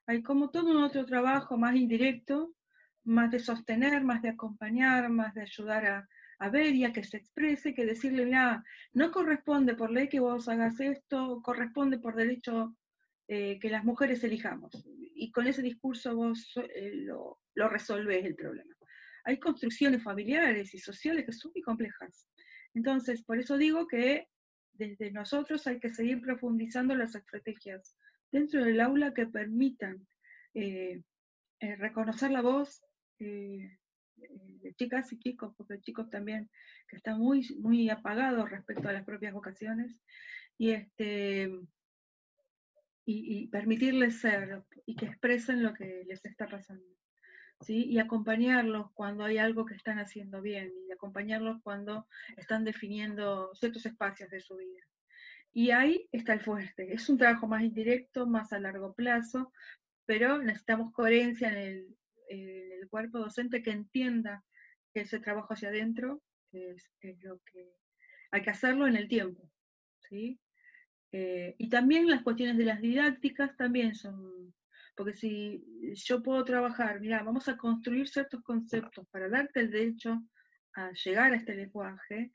[0.08, 2.56] Hay como todo un otro trabajo más indirecto,
[3.04, 6.08] más de sostener, más de acompañar, más de ayudar a,
[6.40, 10.18] a ver y a que se exprese, que decirle, mira, no corresponde por ley que
[10.18, 12.74] vos hagas esto, corresponde por derecho
[13.28, 14.84] eh, que las mujeres elijamos.
[15.14, 18.74] Y con ese discurso vos eh, lo, lo resolvés el problema
[19.28, 22.26] hay construcciones familiares y sociales que son muy complejas.
[22.72, 24.26] Entonces, por eso digo que
[24.72, 27.94] desde nosotros hay que seguir profundizando las estrategias
[28.30, 30.06] dentro del aula que permitan
[30.54, 31.02] eh,
[31.60, 32.82] eh, reconocer la voz
[33.18, 33.78] eh,
[34.16, 36.50] de chicas y chicos, porque chicos también
[36.88, 40.00] que están muy, muy apagados respecto a las propias vocaciones,
[40.60, 41.50] y, este,
[43.04, 46.84] y permitirles ser y que expresen lo que les está pasando
[47.66, 53.84] y acompañarlos cuando hay algo que están haciendo bien y acompañarlos cuando están definiendo ciertos
[53.84, 54.80] espacios de su vida.
[55.52, 56.92] Y ahí está el fuerte.
[56.92, 59.52] Es un trabajo más indirecto, más a largo plazo,
[60.06, 61.94] pero necesitamos coherencia en el,
[62.90, 64.42] cuerpo docente que entienda
[64.94, 66.90] que ese trabajo hacia adentro es,
[67.22, 67.70] lo que
[68.30, 69.50] hay que hacerlo en el tiempo.
[70.08, 70.40] ¿sí?
[71.12, 74.54] Eh, y también las cuestiones de las didácticas también son
[74.98, 80.20] porque si yo puedo trabajar, mira, vamos a construir ciertos conceptos para darte el derecho
[80.74, 82.32] a llegar a este lenguaje,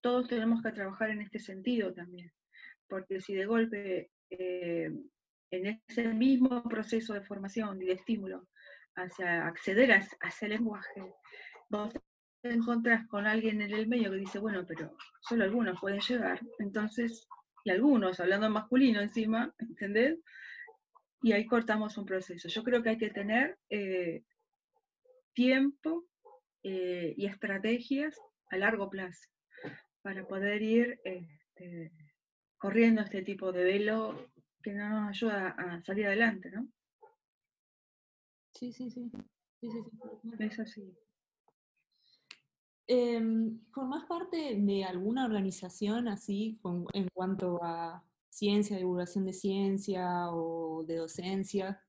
[0.00, 2.30] todos tenemos que trabajar en este sentido también.
[2.88, 4.90] Porque si de golpe eh,
[5.50, 8.48] en ese mismo proceso de formación y de estímulo
[8.94, 11.02] hacia acceder a, ese lenguaje,
[11.68, 11.92] vos
[12.42, 16.40] te encontrás con alguien en el medio que dice, bueno, pero solo algunos pueden llegar,
[16.58, 17.28] entonces,
[17.64, 20.18] y algunos, hablando en masculino encima, ¿entendés?
[21.22, 22.48] y ahí cortamos un proceso.
[22.48, 24.22] Yo creo que hay que tener eh,
[25.34, 26.04] tiempo
[26.62, 28.16] eh, y estrategias
[28.50, 29.28] a largo plazo
[30.02, 31.90] para poder ir este,
[32.58, 34.30] corriendo este tipo de velo
[34.62, 36.68] que no nos ayuda a salir adelante, ¿no?
[38.52, 39.10] Sí, sí, sí.
[39.60, 40.96] sí, sí, Es así.
[42.88, 46.58] Em, ¿Formás parte de alguna organización así
[46.94, 51.82] en cuanto a ciencia, divulgación de ciencia o de docencia?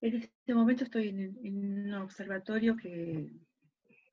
[0.00, 3.32] En este momento estoy en, un observatorio que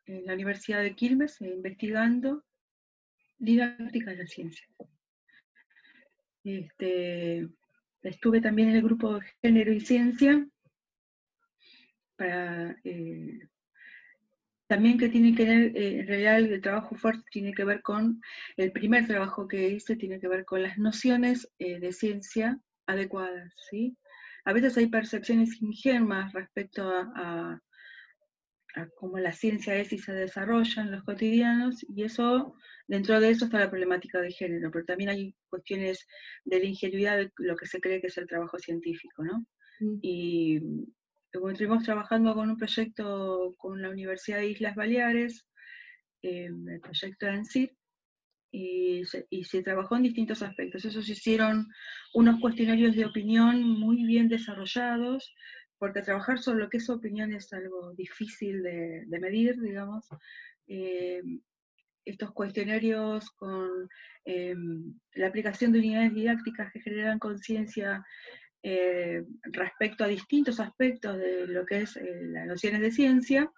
[0.05, 2.43] en la Universidad de Quilmes eh, investigando
[3.37, 4.67] didáctica de la ciencia.
[6.43, 7.47] Este,
[8.01, 10.45] estuve también en el grupo de género y ciencia
[12.15, 13.39] para eh,
[14.67, 18.21] también que tiene que ver, eh, en realidad el trabajo fuerte tiene que ver con,
[18.57, 23.53] el primer trabajo que hice tiene que ver con las nociones eh, de ciencia adecuadas,
[23.69, 23.97] ¿sí?
[24.45, 27.61] A veces hay percepciones ingenuas respecto a,
[28.95, 32.55] cómo la ciencia es y se desarrolla en los cotidianos, y eso,
[32.87, 36.07] dentro de eso está la problemática de género, pero también hay cuestiones
[36.45, 39.45] de la ingenuidad de lo que se cree que es el trabajo científico, ¿no?
[39.79, 39.99] Mm.
[40.01, 40.61] Y
[41.31, 45.47] estuvimos trabajando con un proyecto con la Universidad de Islas Baleares,
[46.21, 47.75] eh, el proyecto ENSIR,
[48.51, 50.85] y se, y se trabajó en distintos aspectos.
[50.85, 51.67] Esos hicieron
[52.13, 55.33] unos cuestionarios de opinión muy bien desarrollados,
[55.83, 60.07] porque trabajar sobre lo que es opinión es algo difícil de, medir, digamos.
[60.65, 61.21] Eh,
[62.05, 63.89] estos cuestionarios con
[64.23, 64.55] eh,
[65.15, 68.01] la aplicación de unidades didácticas que generan conciencia
[68.63, 73.51] eh, respecto a distintos aspectos de lo que es las nociones de ciencia,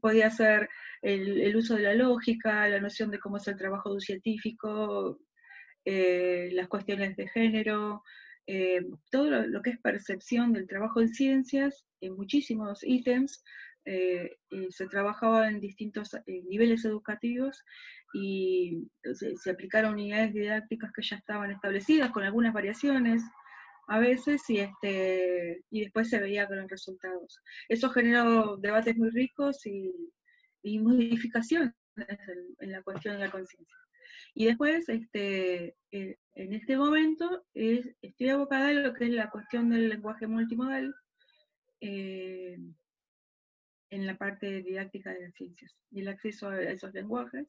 [0.00, 0.68] podía ser
[1.00, 5.20] el, uso de la lógica, la noción de cómo es el trabajo de un científico,
[5.84, 8.02] las cuestiones de género,
[8.46, 13.42] eh, todo lo, que es percepción del trabajo en ciencias, en muchísimos ítems,
[13.84, 14.36] eh,
[14.70, 17.64] se trabajaba en distintos niveles educativos
[18.14, 23.22] y se, aplicaron unidades didácticas que ya estaban establecidas con algunas variaciones
[23.88, 27.40] a veces y, este, y después se veía con los resultados.
[27.68, 29.92] Eso generó debates muy ricos y,
[30.62, 31.72] y modificaciones
[32.60, 33.76] en la cuestión de la conciencia.
[34.34, 39.68] Y después, este, eh, en este momento, estoy abocada a lo que es la cuestión
[39.70, 40.94] del lenguaje multimodal
[41.80, 42.58] eh,
[43.90, 47.46] en la parte didáctica de las ciencias y el acceso a esos lenguajes.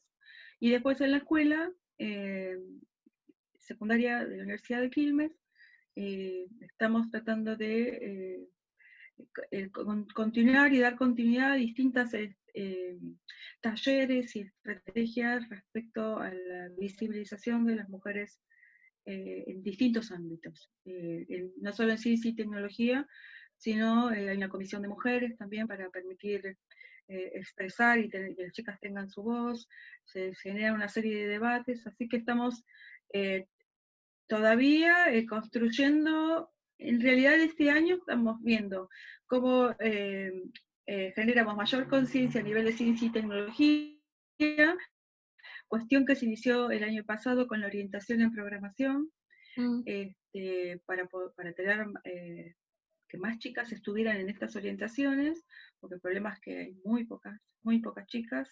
[0.60, 2.58] Y después en la escuela eh,
[3.60, 5.32] secundaria de la Universidad de Quilmes,
[5.96, 8.50] estamos tratando de
[10.16, 12.14] continuar y dar continuidad a distintas
[12.54, 12.98] eh,
[13.62, 18.40] talleres y estrategias respecto a la visibilización de las mujeres
[19.06, 23.08] eh, en distintos ámbitos, eh, no solo en ciencia y tecnología,
[23.58, 26.58] sino en la comisión de mujeres también para permitir
[27.08, 29.68] expresar y, que las chicas tengan su voz,
[30.06, 32.64] se, se genera una serie de debates, así que estamos
[34.28, 38.90] todavía construyendo, en realidad este año estamos viendo
[39.28, 40.32] cómo eh,
[40.86, 44.76] generamos mayor conciencia a nivel de ciencia y tecnología,
[45.68, 49.12] cuestión que se inició el año pasado con la orientación en programación,
[49.56, 49.82] mm.
[49.86, 52.54] este, para, para tener eh,
[53.08, 55.46] que más chicas estuvieran en estas orientaciones,
[55.80, 58.50] porque el problema es que hay muy pocas, muy pocas chicas,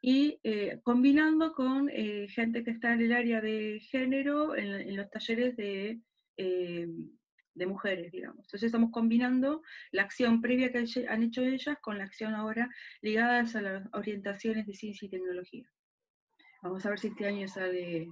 [0.00, 5.56] y eh, combinando con gente que está en el área de género, en los talleres
[5.56, 6.00] de
[7.58, 8.38] de mujeres, digamos.
[8.38, 12.68] Entonces estamos combinando la acción previa que han hecho ellas con la acción ahora
[13.02, 15.68] ligadas a las orientaciones de ciencia y tecnología.
[16.62, 18.08] Vamos a ver si este año sale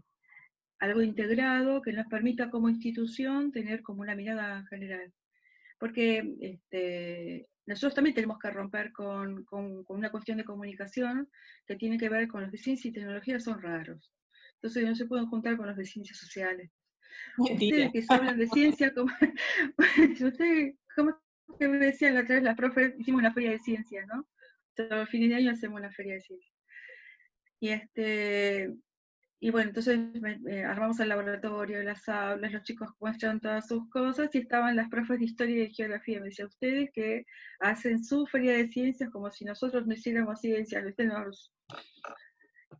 [0.79, 5.13] algo integrado que nos permita como institución tener como una mirada general.
[5.79, 11.29] Porque este, nosotros también tenemos que romper con, con, una cuestión de comunicación
[11.67, 14.13] que tiene que ver con los de ciencia y tecnología son raros.
[14.55, 16.71] Entonces no se pueden juntar con los de ciencias sociales.
[17.39, 19.13] Ustedes que hablan de ciencia, como,
[20.21, 21.19] ustedes, ¿cómo
[21.59, 22.95] que me decían la otra vez las profes?
[22.99, 24.27] Hicimos una feria de ciencias, ¿no?
[24.75, 26.55] Todo el fin de año hacemos una feria de ciencias.
[27.61, 28.75] Y este,
[29.41, 29.99] y bueno, entonces
[30.67, 35.19] armamos el laboratorio, las aulas, los chicos muestran todas sus cosas y estaban las profes
[35.19, 36.21] de historia y de geografía.
[36.21, 37.25] Me decía, ustedes que
[37.61, 41.53] hacen su feria de ciencias como si nosotros no hiciéramos ciencias, ustedes nos,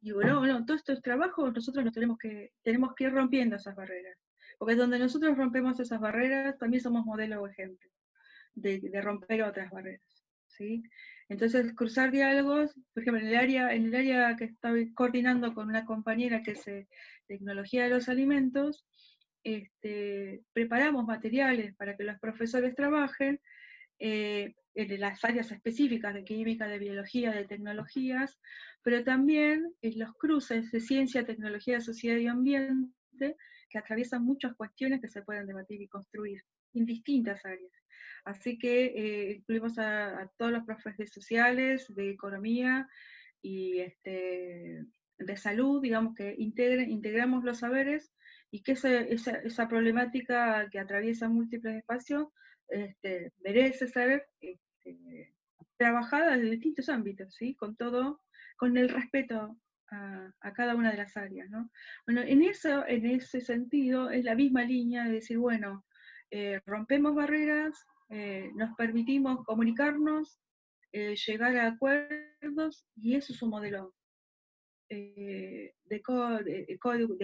[0.03, 3.75] y bueno, no, todos estos trabajos nosotros nos tenemos que, tenemos que ir rompiendo esas
[3.75, 4.17] barreras.
[4.59, 7.91] Porque donde nosotros rompemos esas barreras, también somos modelo o ejemplo
[8.55, 10.25] de, de romper otras barreras.
[10.49, 10.83] ¿sí?
[11.29, 15.69] Entonces, cruzar diálogos, por ejemplo, en el área, en el área que estoy coordinando con
[15.69, 16.89] una compañera que es eh,
[17.27, 18.87] tecnología de los alimentos,
[19.43, 23.41] este, preparamos materiales para que los profesores trabajen
[23.99, 28.39] eh, en las áreas específicas de química, de biología, de tecnologías,
[28.83, 33.37] pero también en los cruces de ciencia, tecnología, sociedad y ambiente,
[33.69, 36.43] que atraviesan muchas cuestiones que se pueden debatir y construir
[36.75, 37.73] en distintas áreas.
[38.25, 42.89] Así que eh, incluimos a, todos los profesores sociales, de economía
[43.43, 44.85] y este,
[45.19, 48.13] de salud, digamos que integramos los saberes
[48.51, 52.29] y que esa, esa, problemática que atraviesa múltiples espacios
[52.69, 55.35] este, merece ser este,
[55.77, 57.55] trabajada en distintos ámbitos, ¿sí?
[57.55, 58.21] con todo,
[58.57, 59.57] con el respeto
[59.91, 61.49] a, cada una de las áreas.
[61.51, 61.71] ¿no?
[62.07, 65.85] Bueno, en, eso, en ese sentido es la misma línea de decir, bueno,
[66.31, 70.41] eh, rompemos barreras, eh, nos permitimos comunicarnos,
[70.93, 73.95] eh, llegar a acuerdos, y eso es un modelo
[74.89, 75.75] de,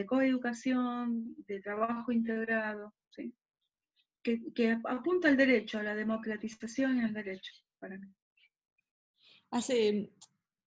[0.07, 2.95] coeducación, de trabajo integrado,
[4.23, 8.07] que, que, apunta al derecho, a la democratización y al derecho, para mí.
[9.51, 10.11] Hace,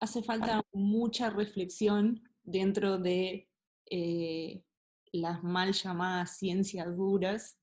[0.03, 3.49] hace falta mucha reflexión dentro de
[3.88, 4.65] eh,
[5.13, 7.57] las mal llamadas ciencias duras,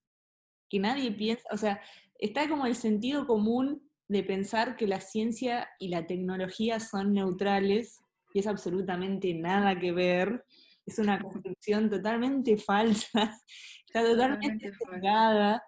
[0.70, 1.82] que nadie piensa, o sea,
[2.18, 8.00] está como el sentido común de pensar que la ciencia y la tecnología son neutrales,
[8.34, 10.46] y es absolutamente nada que ver,
[10.86, 13.38] es una construcción totalmente falsa,
[13.86, 15.62] está totalmente sesgada,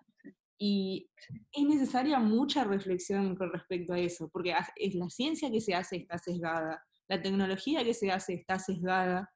[0.64, 1.10] y
[1.52, 5.96] es necesaria mucha reflexión con respecto a eso, porque es la ciencia que se hace
[5.96, 9.34] está sesgada, la tecnología que se hace está sesgada,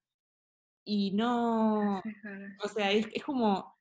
[0.85, 1.97] y no,
[2.63, 3.75] o sea, es, es como,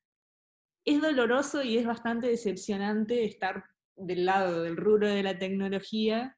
[0.83, 3.63] es doloroso y es bastante decepcionante estar
[3.95, 6.35] del lado del rubro de la tecnología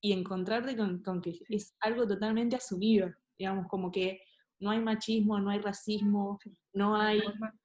[0.00, 3.08] y encontrarte con, que es algo totalmente asumido,
[3.38, 4.20] digamos, como que
[4.58, 6.40] no hay machismo, no hay racismo,
[6.72, 7.22] no hay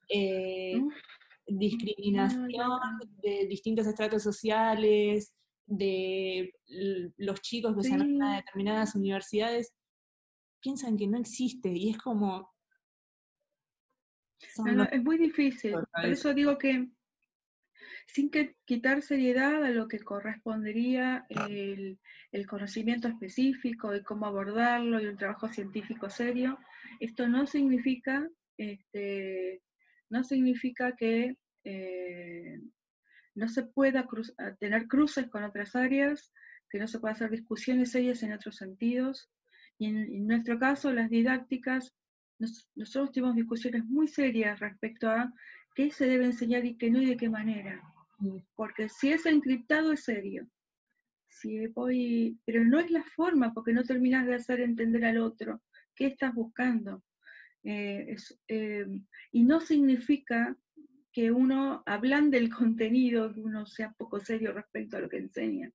[0.07, 0.79] eh,
[1.51, 2.49] discriminación
[3.21, 5.33] de distintos estratos sociales,
[5.65, 6.53] de
[7.17, 9.73] los chicos que se van a determinadas universidades,
[10.59, 12.51] piensan que no existe y es como...
[14.39, 16.89] es muy difícil, por eso digo que
[18.07, 21.99] sin que quitar seriedad a lo que correspondería el,
[22.47, 26.57] conocimiento específico y cómo abordarlo y un trabajo científico serio,
[26.99, 28.27] esto no significa,
[28.57, 29.61] este,
[30.09, 32.59] no significa que eh,
[33.35, 34.07] no se pueda
[34.59, 36.33] tener cruces con otras áreas,
[36.69, 39.29] que no se pueda hacer discusiones serias en otros sentidos.
[39.77, 41.95] Y en, nuestro caso, las didácticas,
[42.75, 45.33] nosotros tuvimos discusiones muy serias respecto a
[45.75, 47.81] qué se debe enseñar y qué no y de qué manera.
[48.55, 50.47] Porque si es encriptado es serio.
[51.29, 55.61] Si voy, pero no es la forma, porque no terminas de hacer entender al otro
[55.95, 57.03] qué estás buscando.
[57.63, 58.15] Eh,
[58.47, 58.85] eh,
[59.31, 60.55] y no significa
[61.11, 65.71] que uno hablan del contenido, que uno sea poco serio respecto a lo que enseña.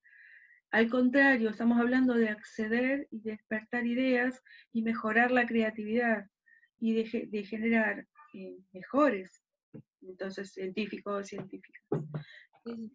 [0.70, 6.26] Al contrario, estamos hablando de acceder y despertar ideas y mejorar la creatividad
[6.80, 9.45] y de, generar eh, mejores
[10.03, 11.82] entonces científicos, científicas,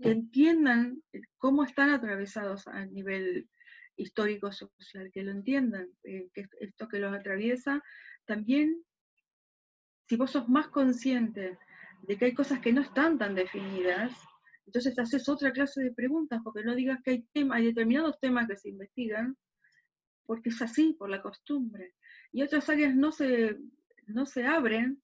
[0.02, 1.02] que entiendan
[1.38, 3.50] cómo están atravesados a nivel
[3.96, 7.84] histórico-social, que lo entiendan, eh, que esto que los atraviesa,
[8.30, 8.86] también,
[10.08, 11.58] si vos sos más consciente
[12.04, 14.14] de que hay cosas que no están tan definidas,
[14.68, 18.56] entonces haces otra clase de preguntas, porque no digas que hay, hay determinados temas que
[18.56, 19.36] se investigan,
[20.28, 21.96] porque es así, por la costumbre.
[22.32, 23.58] Y otras áreas no se,
[24.06, 25.02] no se abren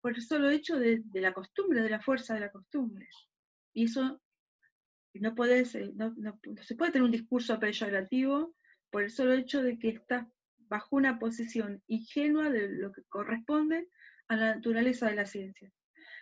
[0.00, 3.08] por el solo hecho de, la costumbre, de la fuerza de la costumbre.
[3.72, 4.20] Y eso
[5.14, 8.56] no, eh, no, no, se puede tener un discurso peyorativo
[8.90, 10.26] por el solo hecho de que estás
[10.74, 13.86] bajo una posición ingenua de lo que corresponde
[14.26, 15.70] a la naturaleza de la ciencia.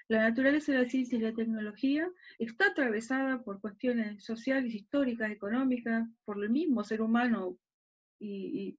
[0.09, 2.07] La naturaleza de la ciencia y la tecnología
[2.38, 7.57] está atravesada por cuestiones sociales, históricas, económicas, por el mismo ser humano,
[8.20, 8.78] y,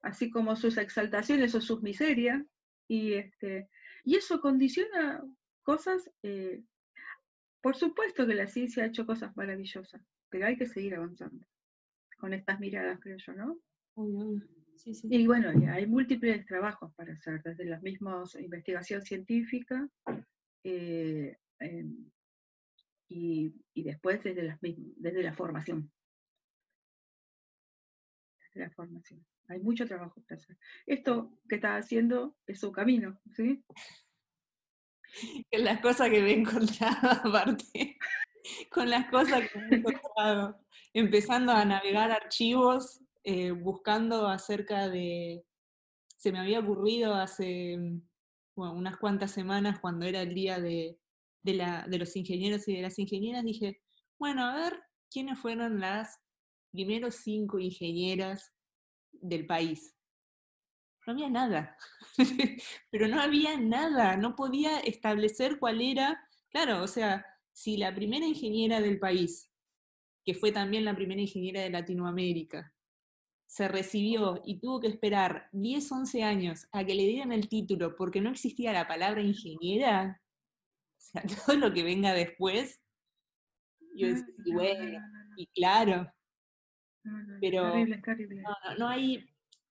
[0.00, 2.42] así como sus exaltaciones o sus miserias,
[2.88, 3.68] y, este,
[4.04, 5.22] y eso condiciona
[5.62, 6.62] cosas, eh,
[7.60, 10.00] por supuesto que la ciencia ha hecho cosas maravillosas,
[10.30, 11.44] pero hay que seguir avanzando
[12.16, 13.58] con estas miradas, creo yo, ¿no?
[14.84, 19.88] Y bueno, hay múltiples trabajos para hacer, desde las mismas investigación científica
[20.64, 22.10] eh, em,
[23.08, 25.92] y, después desde, las desde la formación.
[28.40, 29.24] Desde la formación.
[29.48, 30.56] Hay mucho trabajo para hacer.
[30.86, 33.64] Esto que está haciendo es su camino, ¿sí?
[35.52, 36.96] Con las cosas que me he encontrado,
[37.28, 37.98] aparte,
[38.70, 40.58] con las cosas que me he encontrado,
[40.94, 45.44] empezando a navegar archivos, eh, buscando acerca de,
[46.16, 47.78] se me había ocurrido hace
[48.54, 50.98] unas cuantas semanas, cuando era el día de,
[51.42, 53.80] de los ingenieros y de las ingenieras, dije,
[54.18, 56.20] bueno, a ver, ¿quiénes fueron las
[56.70, 58.52] primeros cinco ingenieras
[59.12, 59.94] del país?
[61.06, 61.76] no había nada,
[62.90, 68.26] pero no había nada, no podía establecer cuál era, claro, o sea, si la primera
[68.26, 69.50] ingeniera del país,
[70.24, 72.72] que fue también la primera ingeniera de Latinoamérica,
[73.52, 77.96] se recibió y tuvo que esperar 10, 11 años a que le dieran el título
[77.96, 80.22] porque no existía la palabra ingeniera,
[80.96, 82.80] o sea, todo lo que venga después,
[83.94, 84.98] yo decía, y bueno,
[85.36, 86.10] y claro,
[87.42, 87.74] pero
[88.78, 89.22] no hay,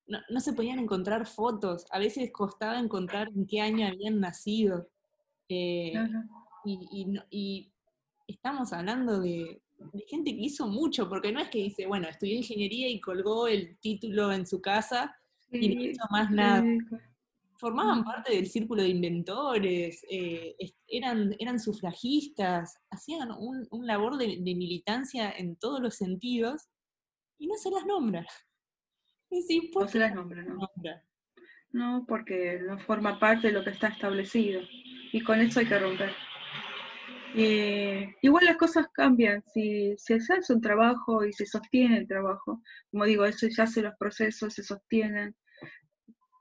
[0.06, 4.92] no, se podían encontrar fotos, a veces costaba encontrar en qué año habían nacido.
[5.50, 5.94] Eh,
[7.32, 7.74] y,
[8.28, 9.60] estamos hablando de,
[10.08, 13.78] gente que hizo mucho, porque no es que dice, bueno, estudió ingeniería y colgó el
[13.80, 15.16] título en su casa
[15.52, 16.64] y no hizo más nada.
[17.58, 20.56] Formaban parte del círculo de inventores, eh,
[20.88, 26.70] eran, eran sufragistas, hacían un, labor de, de militancia en todos los sentidos
[27.38, 28.26] y no se las nombra.
[29.48, 30.60] Sí, no se las nombra, ¿no?
[31.72, 34.62] No, porque no forma parte de lo que está establecido.
[35.14, 36.14] Y con eso hay que romper.
[37.34, 42.62] Igual las cosas cambian, si, se hace un trabajo y se sostiene el trabajo,
[42.92, 45.36] como digo, eso ya hace los procesos, se sostienen,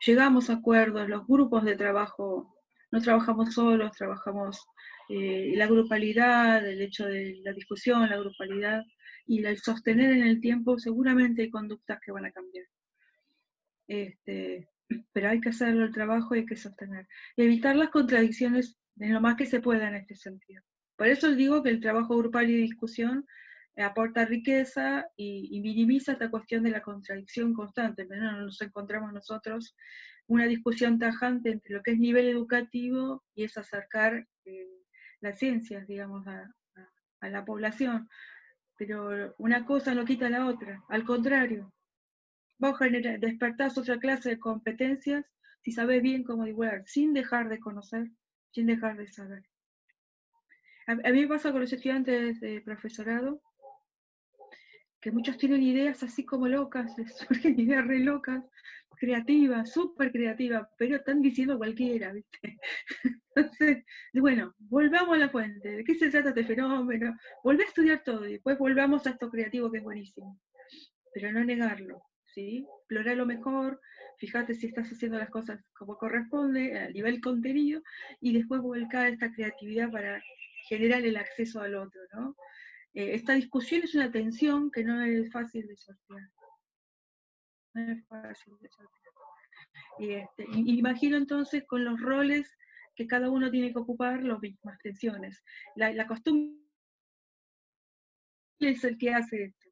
[0.04, 2.54] llegamos a acuerdos, los grupos de trabajo,
[2.90, 4.58] no trabajamos solos, trabajamos
[5.08, 8.82] eh, la grupalidad, el hecho de la discusión, la grupalidad
[9.26, 12.66] y el sostener en el tiempo, seguramente hay conductas que van a cambiar.
[13.86, 14.68] Este,
[15.12, 17.06] pero hay que hacerlo el trabajo y hay que sostener.
[17.36, 20.62] Y evitar las contradicciones en lo más que se pueda en este sentido.
[21.00, 23.26] Por eso digo que el trabajo grupal y discusión
[23.78, 28.04] aporta riqueza y, minimiza esta cuestión de la contradicción constante.
[28.04, 29.74] Pero no nos encontramos nosotros
[30.26, 34.68] una discusión tajante entre lo que es nivel educativo y es acercar eh,
[35.22, 36.54] las ciencias, digamos, a,
[37.22, 38.06] la población.
[38.76, 41.72] Pero una cosa no quita la otra, al contrario.
[42.58, 42.78] Vos
[43.18, 45.24] despertás otra clase de competencias
[45.62, 48.10] si sabes bien cómo divulgar, sin dejar de conocer,
[48.50, 49.49] sin dejar de saber.
[50.86, 53.42] A, mí me pasa con los estudiantes de profesorado,
[55.00, 58.44] que muchos tienen ideas así como locas, les surgen ideas re locas,
[58.98, 62.58] creativas, súper creativas, pero están diciendo cualquiera, ¿viste?
[63.34, 67.16] Entonces, bueno, volvamos a la fuente, ¿de qué se trata este fenómeno?
[67.42, 70.38] Volvé a estudiar todo y después volvamos a esto creativo que es buenísimo,
[71.14, 72.66] pero no negarlo, ¿sí?
[72.80, 73.80] Explorar lo mejor,
[74.18, 77.82] fíjate si estás haciendo las cosas como corresponde, a nivel contenido,
[78.20, 80.22] y después volcar esta creatividad para
[80.70, 82.36] generar el acceso al otro, ¿no?
[82.94, 86.30] Eh, esta discusión es una tensión que no es fácil de sortear.
[87.74, 89.14] No es fácil de sortear.
[89.98, 92.56] Y, este, imagino entonces con los roles
[92.94, 95.42] que cada uno tiene que ocupar las mismas tensiones.
[95.74, 96.56] La, la costumbre
[98.60, 99.68] es el que hace esto.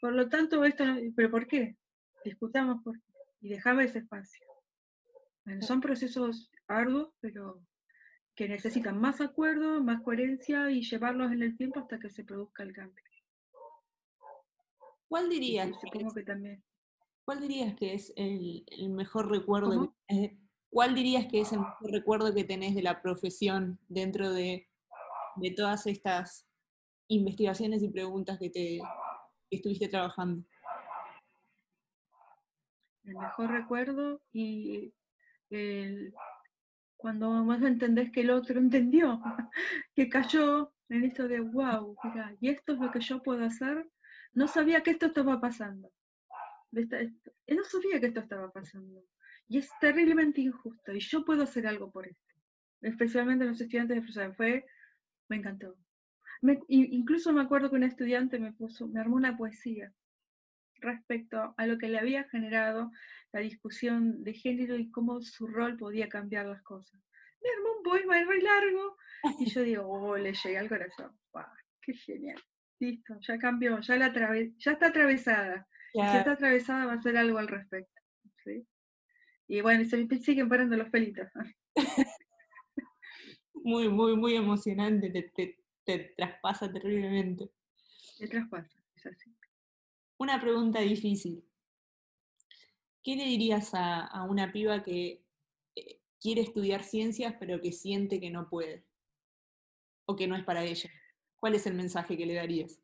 [0.00, 1.76] Por lo tanto, esto, ¿pero por qué?
[2.24, 3.12] Discutamos por qué.
[3.40, 4.44] Y dejaba ese espacio.
[5.44, 7.62] Bueno, son procesos arduos, pero
[8.38, 12.62] que necesitan más acuerdo, más coherencia y llevarlos en el tiempo hasta que se produzca
[12.62, 13.04] el cambio.
[15.08, 15.72] ¿Cuál dirías?
[16.14, 16.62] que, también.
[17.24, 19.92] ¿Cuál dirías que es el, mejor recuerdo?
[20.70, 24.68] ¿Cuál dirías que es el mejor recuerdo que tenés de la profesión dentro de,
[25.34, 26.46] de todas estas
[27.08, 28.78] investigaciones y preguntas que te
[29.50, 30.46] que estuviste trabajando?
[33.02, 34.94] El mejor recuerdo y
[35.50, 36.14] el,
[36.98, 39.22] cuando más entendés que el otro entendió,
[39.94, 43.88] que cayó en esto de, wow, mira, y esto es lo que yo puedo hacer,
[44.34, 45.90] no sabía que esto estaba pasando.
[46.72, 49.02] no sabía que esto estaba pasando.
[49.48, 52.34] Y es terriblemente injusto, y yo puedo hacer algo por esto.
[52.82, 54.34] Especialmente los estudiantes de profesor.
[54.36, 54.66] Fue,
[55.28, 55.76] me encantó.
[56.68, 59.92] incluso me acuerdo que un estudiante me puso, me armó una poesía
[60.80, 62.90] respecto a lo que le había generado
[63.32, 67.00] la discusión de género y cómo su rol podía cambiar las cosas.
[67.42, 68.96] Me armó un poema muy largo
[69.38, 71.16] y yo digo, oh, le llegué al corazón.
[71.82, 72.42] ¡Qué genial!
[72.80, 75.66] Listo, ya cambió, ya, la ya está atravesada.
[75.92, 77.98] Si está atravesada va a hacer algo al respecto.
[79.48, 81.26] Y bueno, se me siguen parando los pelitos.
[83.54, 87.50] muy, muy, muy emocionante, te, te, te traspasa terriblemente.
[88.18, 88.77] Te traspasa.
[90.18, 91.44] Una pregunta difícil.
[93.04, 95.24] ¿Qué le dirías a, una piba que
[95.76, 98.84] eh, quiere estudiar ciencias pero que siente que no puede?
[100.06, 100.90] ¿O que no es para ella?
[101.38, 102.82] ¿Cuál es el mensaje que le darías?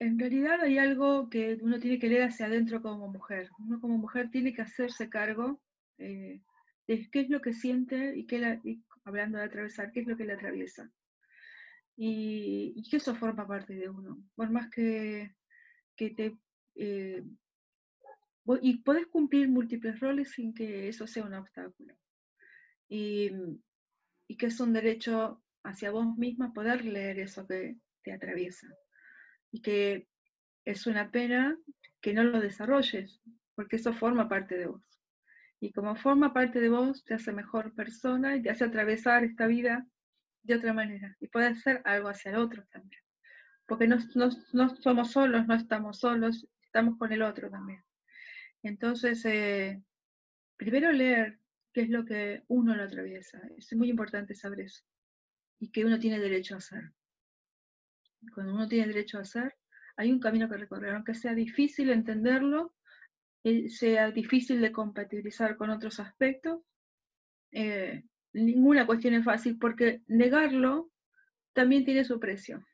[0.00, 3.50] En realidad hay algo que uno tiene que leer hacia adentro como mujer.
[3.60, 5.60] Uno como mujer tiene que hacerse cargo
[5.98, 6.42] eh,
[6.88, 8.60] de qué es lo que siente y, qué la,
[9.04, 10.90] hablando de atravesar, qué es lo que le atraviesa
[12.02, 14.16] y, que eso forma parte de uno.
[14.34, 15.34] Por más que,
[15.94, 16.38] que te...
[16.74, 17.22] Eh,
[18.62, 21.94] y puedes cumplir múltiples roles sin que eso sea un obstáculo.
[22.88, 23.30] Y,
[24.26, 28.66] y que es un derecho hacia vos misma poder leer eso que te atraviesa.
[29.52, 30.08] Y que
[30.64, 31.58] es una pena
[32.00, 33.20] que no lo desarrolles,
[33.54, 34.82] porque eso forma parte de vos.
[35.60, 39.46] Y como forma parte de vos, te hace mejor persona y te hace atravesar esta
[39.46, 39.86] vida
[40.42, 43.02] de otra manera y puede hacer algo hacia el otro también.
[43.66, 47.84] Porque no, somos solos, no estamos solos, estamos con el otro también.
[48.62, 49.80] Entonces, eh,
[50.56, 51.38] primero leer
[51.72, 53.40] qué es lo que uno lo atraviesa.
[53.56, 54.82] Es muy importante saber eso.
[55.60, 56.92] Y que uno tiene derecho a hacer.
[58.34, 59.54] Cuando uno tiene derecho a hacer,
[59.96, 62.74] hay un camino que recorrer, aunque sea difícil entenderlo,
[63.44, 66.62] eh, sea difícil de compatibilizar con otros aspectos,
[67.52, 70.90] eh, ninguna cuestión es fácil porque negarlo
[71.52, 72.64] también tiene su precio.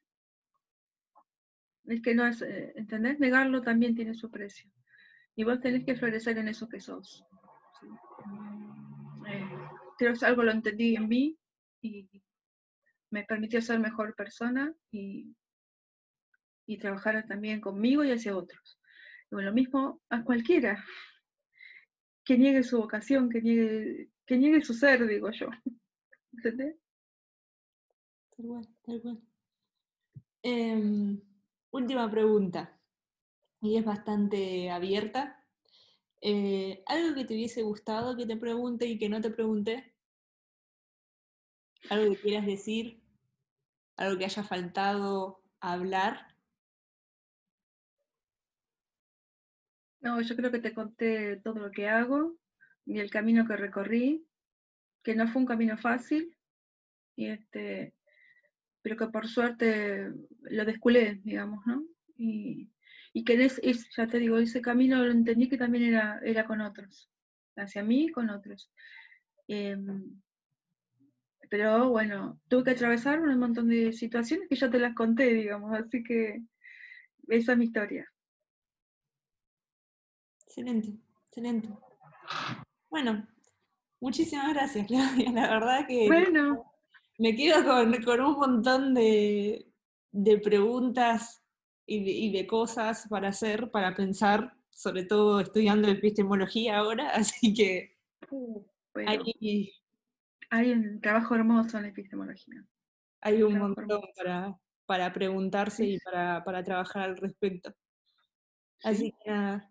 [1.84, 3.18] Es que no es, eh, ¿entendés?
[3.20, 4.70] Negarlo también tiene su precio.
[5.34, 7.24] Y vos tenés que florecer en eso que sos.
[9.28, 9.48] Eh,
[9.98, 11.38] creo que algo lo entendí en mí
[11.80, 12.08] y
[13.10, 15.34] me permitió ser mejor persona y,
[16.66, 18.80] y trabajar también conmigo y hacia otros.
[19.30, 20.84] lo mismo a cualquiera
[22.24, 25.48] que niegue su vocación, que niegue que niegue su ser, digo yo.
[26.32, 26.76] ¿Entendés?
[28.36, 29.22] Tal cual, tal cual.
[30.42, 31.20] Em,
[31.70, 32.78] última pregunta,
[33.60, 35.42] y es bastante abierta.
[36.20, 39.94] Eh, ¿Algo que te hubiese gustado que te pregunte y que no te pregunté?
[41.88, 43.00] ¿Algo que quieras decir?
[43.96, 46.34] ¿Algo que haya faltado hablar?
[50.00, 52.36] No, yo creo que te conté todo lo que hago
[52.86, 54.24] y el camino que recorrí,
[55.02, 56.36] que no fue un camino fácil,
[57.16, 57.94] y este,
[58.80, 60.12] pero que por suerte
[60.42, 61.84] lo desculé, digamos, ¿no?
[62.16, 62.70] Y,
[63.24, 63.60] que es,
[63.96, 67.10] ya te digo, ese camino lo entendí que también era, era con otros,
[67.56, 68.70] hacia mí y con otros.
[69.48, 70.20] Em,
[71.48, 75.72] pero bueno, tuve que atravesar un montón de situaciones que ya te las conté, digamos,
[75.74, 76.42] así que
[77.28, 78.06] esa es mi historia.
[80.46, 81.68] Excelente, excelente.
[82.96, 83.28] Bueno,
[84.00, 85.30] muchísimas gracias, Claudia.
[85.30, 86.64] La verdad que bueno.
[87.18, 89.70] me quedo con, un montón de,
[90.42, 91.42] preguntas
[91.84, 97.98] y de, cosas para hacer, para pensar, sobre todo estudiando epistemología ahora, así que
[98.30, 98.64] uh,
[100.48, 102.64] hay, un trabajo hermoso en la epistemología.
[103.20, 104.00] Hay un montón
[104.86, 107.74] para, preguntarse y para, trabajar al respecto.
[108.82, 109.70] Así que nada,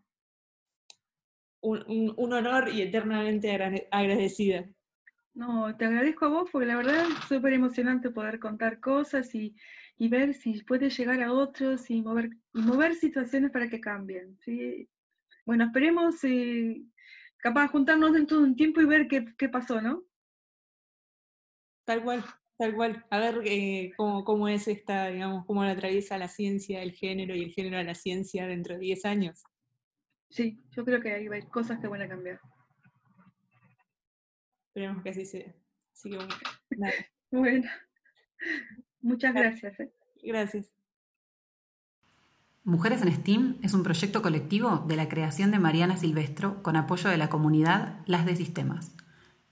[1.65, 3.51] un, honor y eternamente
[3.91, 4.65] agradecida.
[5.33, 9.55] No, te agradezco a vos porque la verdad es súper emocionante poder contar cosas y,
[9.97, 14.37] ver si puede llegar a otros y mover, y mover situaciones para que cambien.
[14.41, 14.87] ¿sí?
[15.45, 16.81] Bueno, esperemos eh,
[17.37, 20.03] capaz juntarnos dentro de un tiempo y ver qué, qué pasó, ¿no?
[21.85, 22.23] Tal cual,
[22.57, 23.05] tal cual.
[23.09, 27.35] A ver eh, cómo, cómo es esta, digamos, cómo la atraviesa la ciencia, el género
[27.35, 29.43] y el género de la ciencia dentro de 10 años.
[30.29, 32.39] Sí, yo creo que hay, cosas que van a cambiar.
[34.67, 35.53] Esperemos que así sea.
[35.93, 36.17] Así que
[37.31, 37.69] bueno,
[39.01, 39.79] muchas gracias.
[39.79, 39.93] ¿eh?
[40.23, 40.71] Gracias.
[42.63, 47.09] Mujeres en STEAM es un proyecto colectivo de la creación de Mariana Silvestro con apoyo
[47.09, 48.95] de la comunidad Las de Sistemas.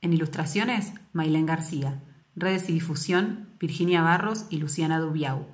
[0.02, 2.02] En ilustraciones, Mailén García.
[2.36, 5.46] Redes y difusión, Virginia Barros y Luciana Dubiau.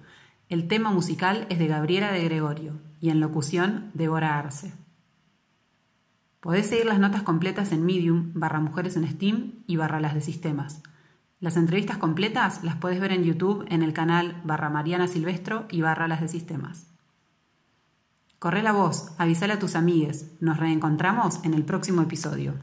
[0.48, 4.74] El tema musical es de Gabriela de Gregorio y en locución, Débora Arce.
[6.40, 10.22] Podés seguir las notas completas en Medium, barra Mujeres en STEAM y barra las de
[10.22, 10.82] Sistemas.
[11.42, 15.82] Las entrevistas completas las podés ver en YouTube en el canal barra Mariana Silvestro y
[15.82, 16.88] barra las de Sistemas.
[18.40, 20.32] Corre la voz, avísale a tus amigues.
[20.40, 22.54] Nos reencontramos en el próximo episodio.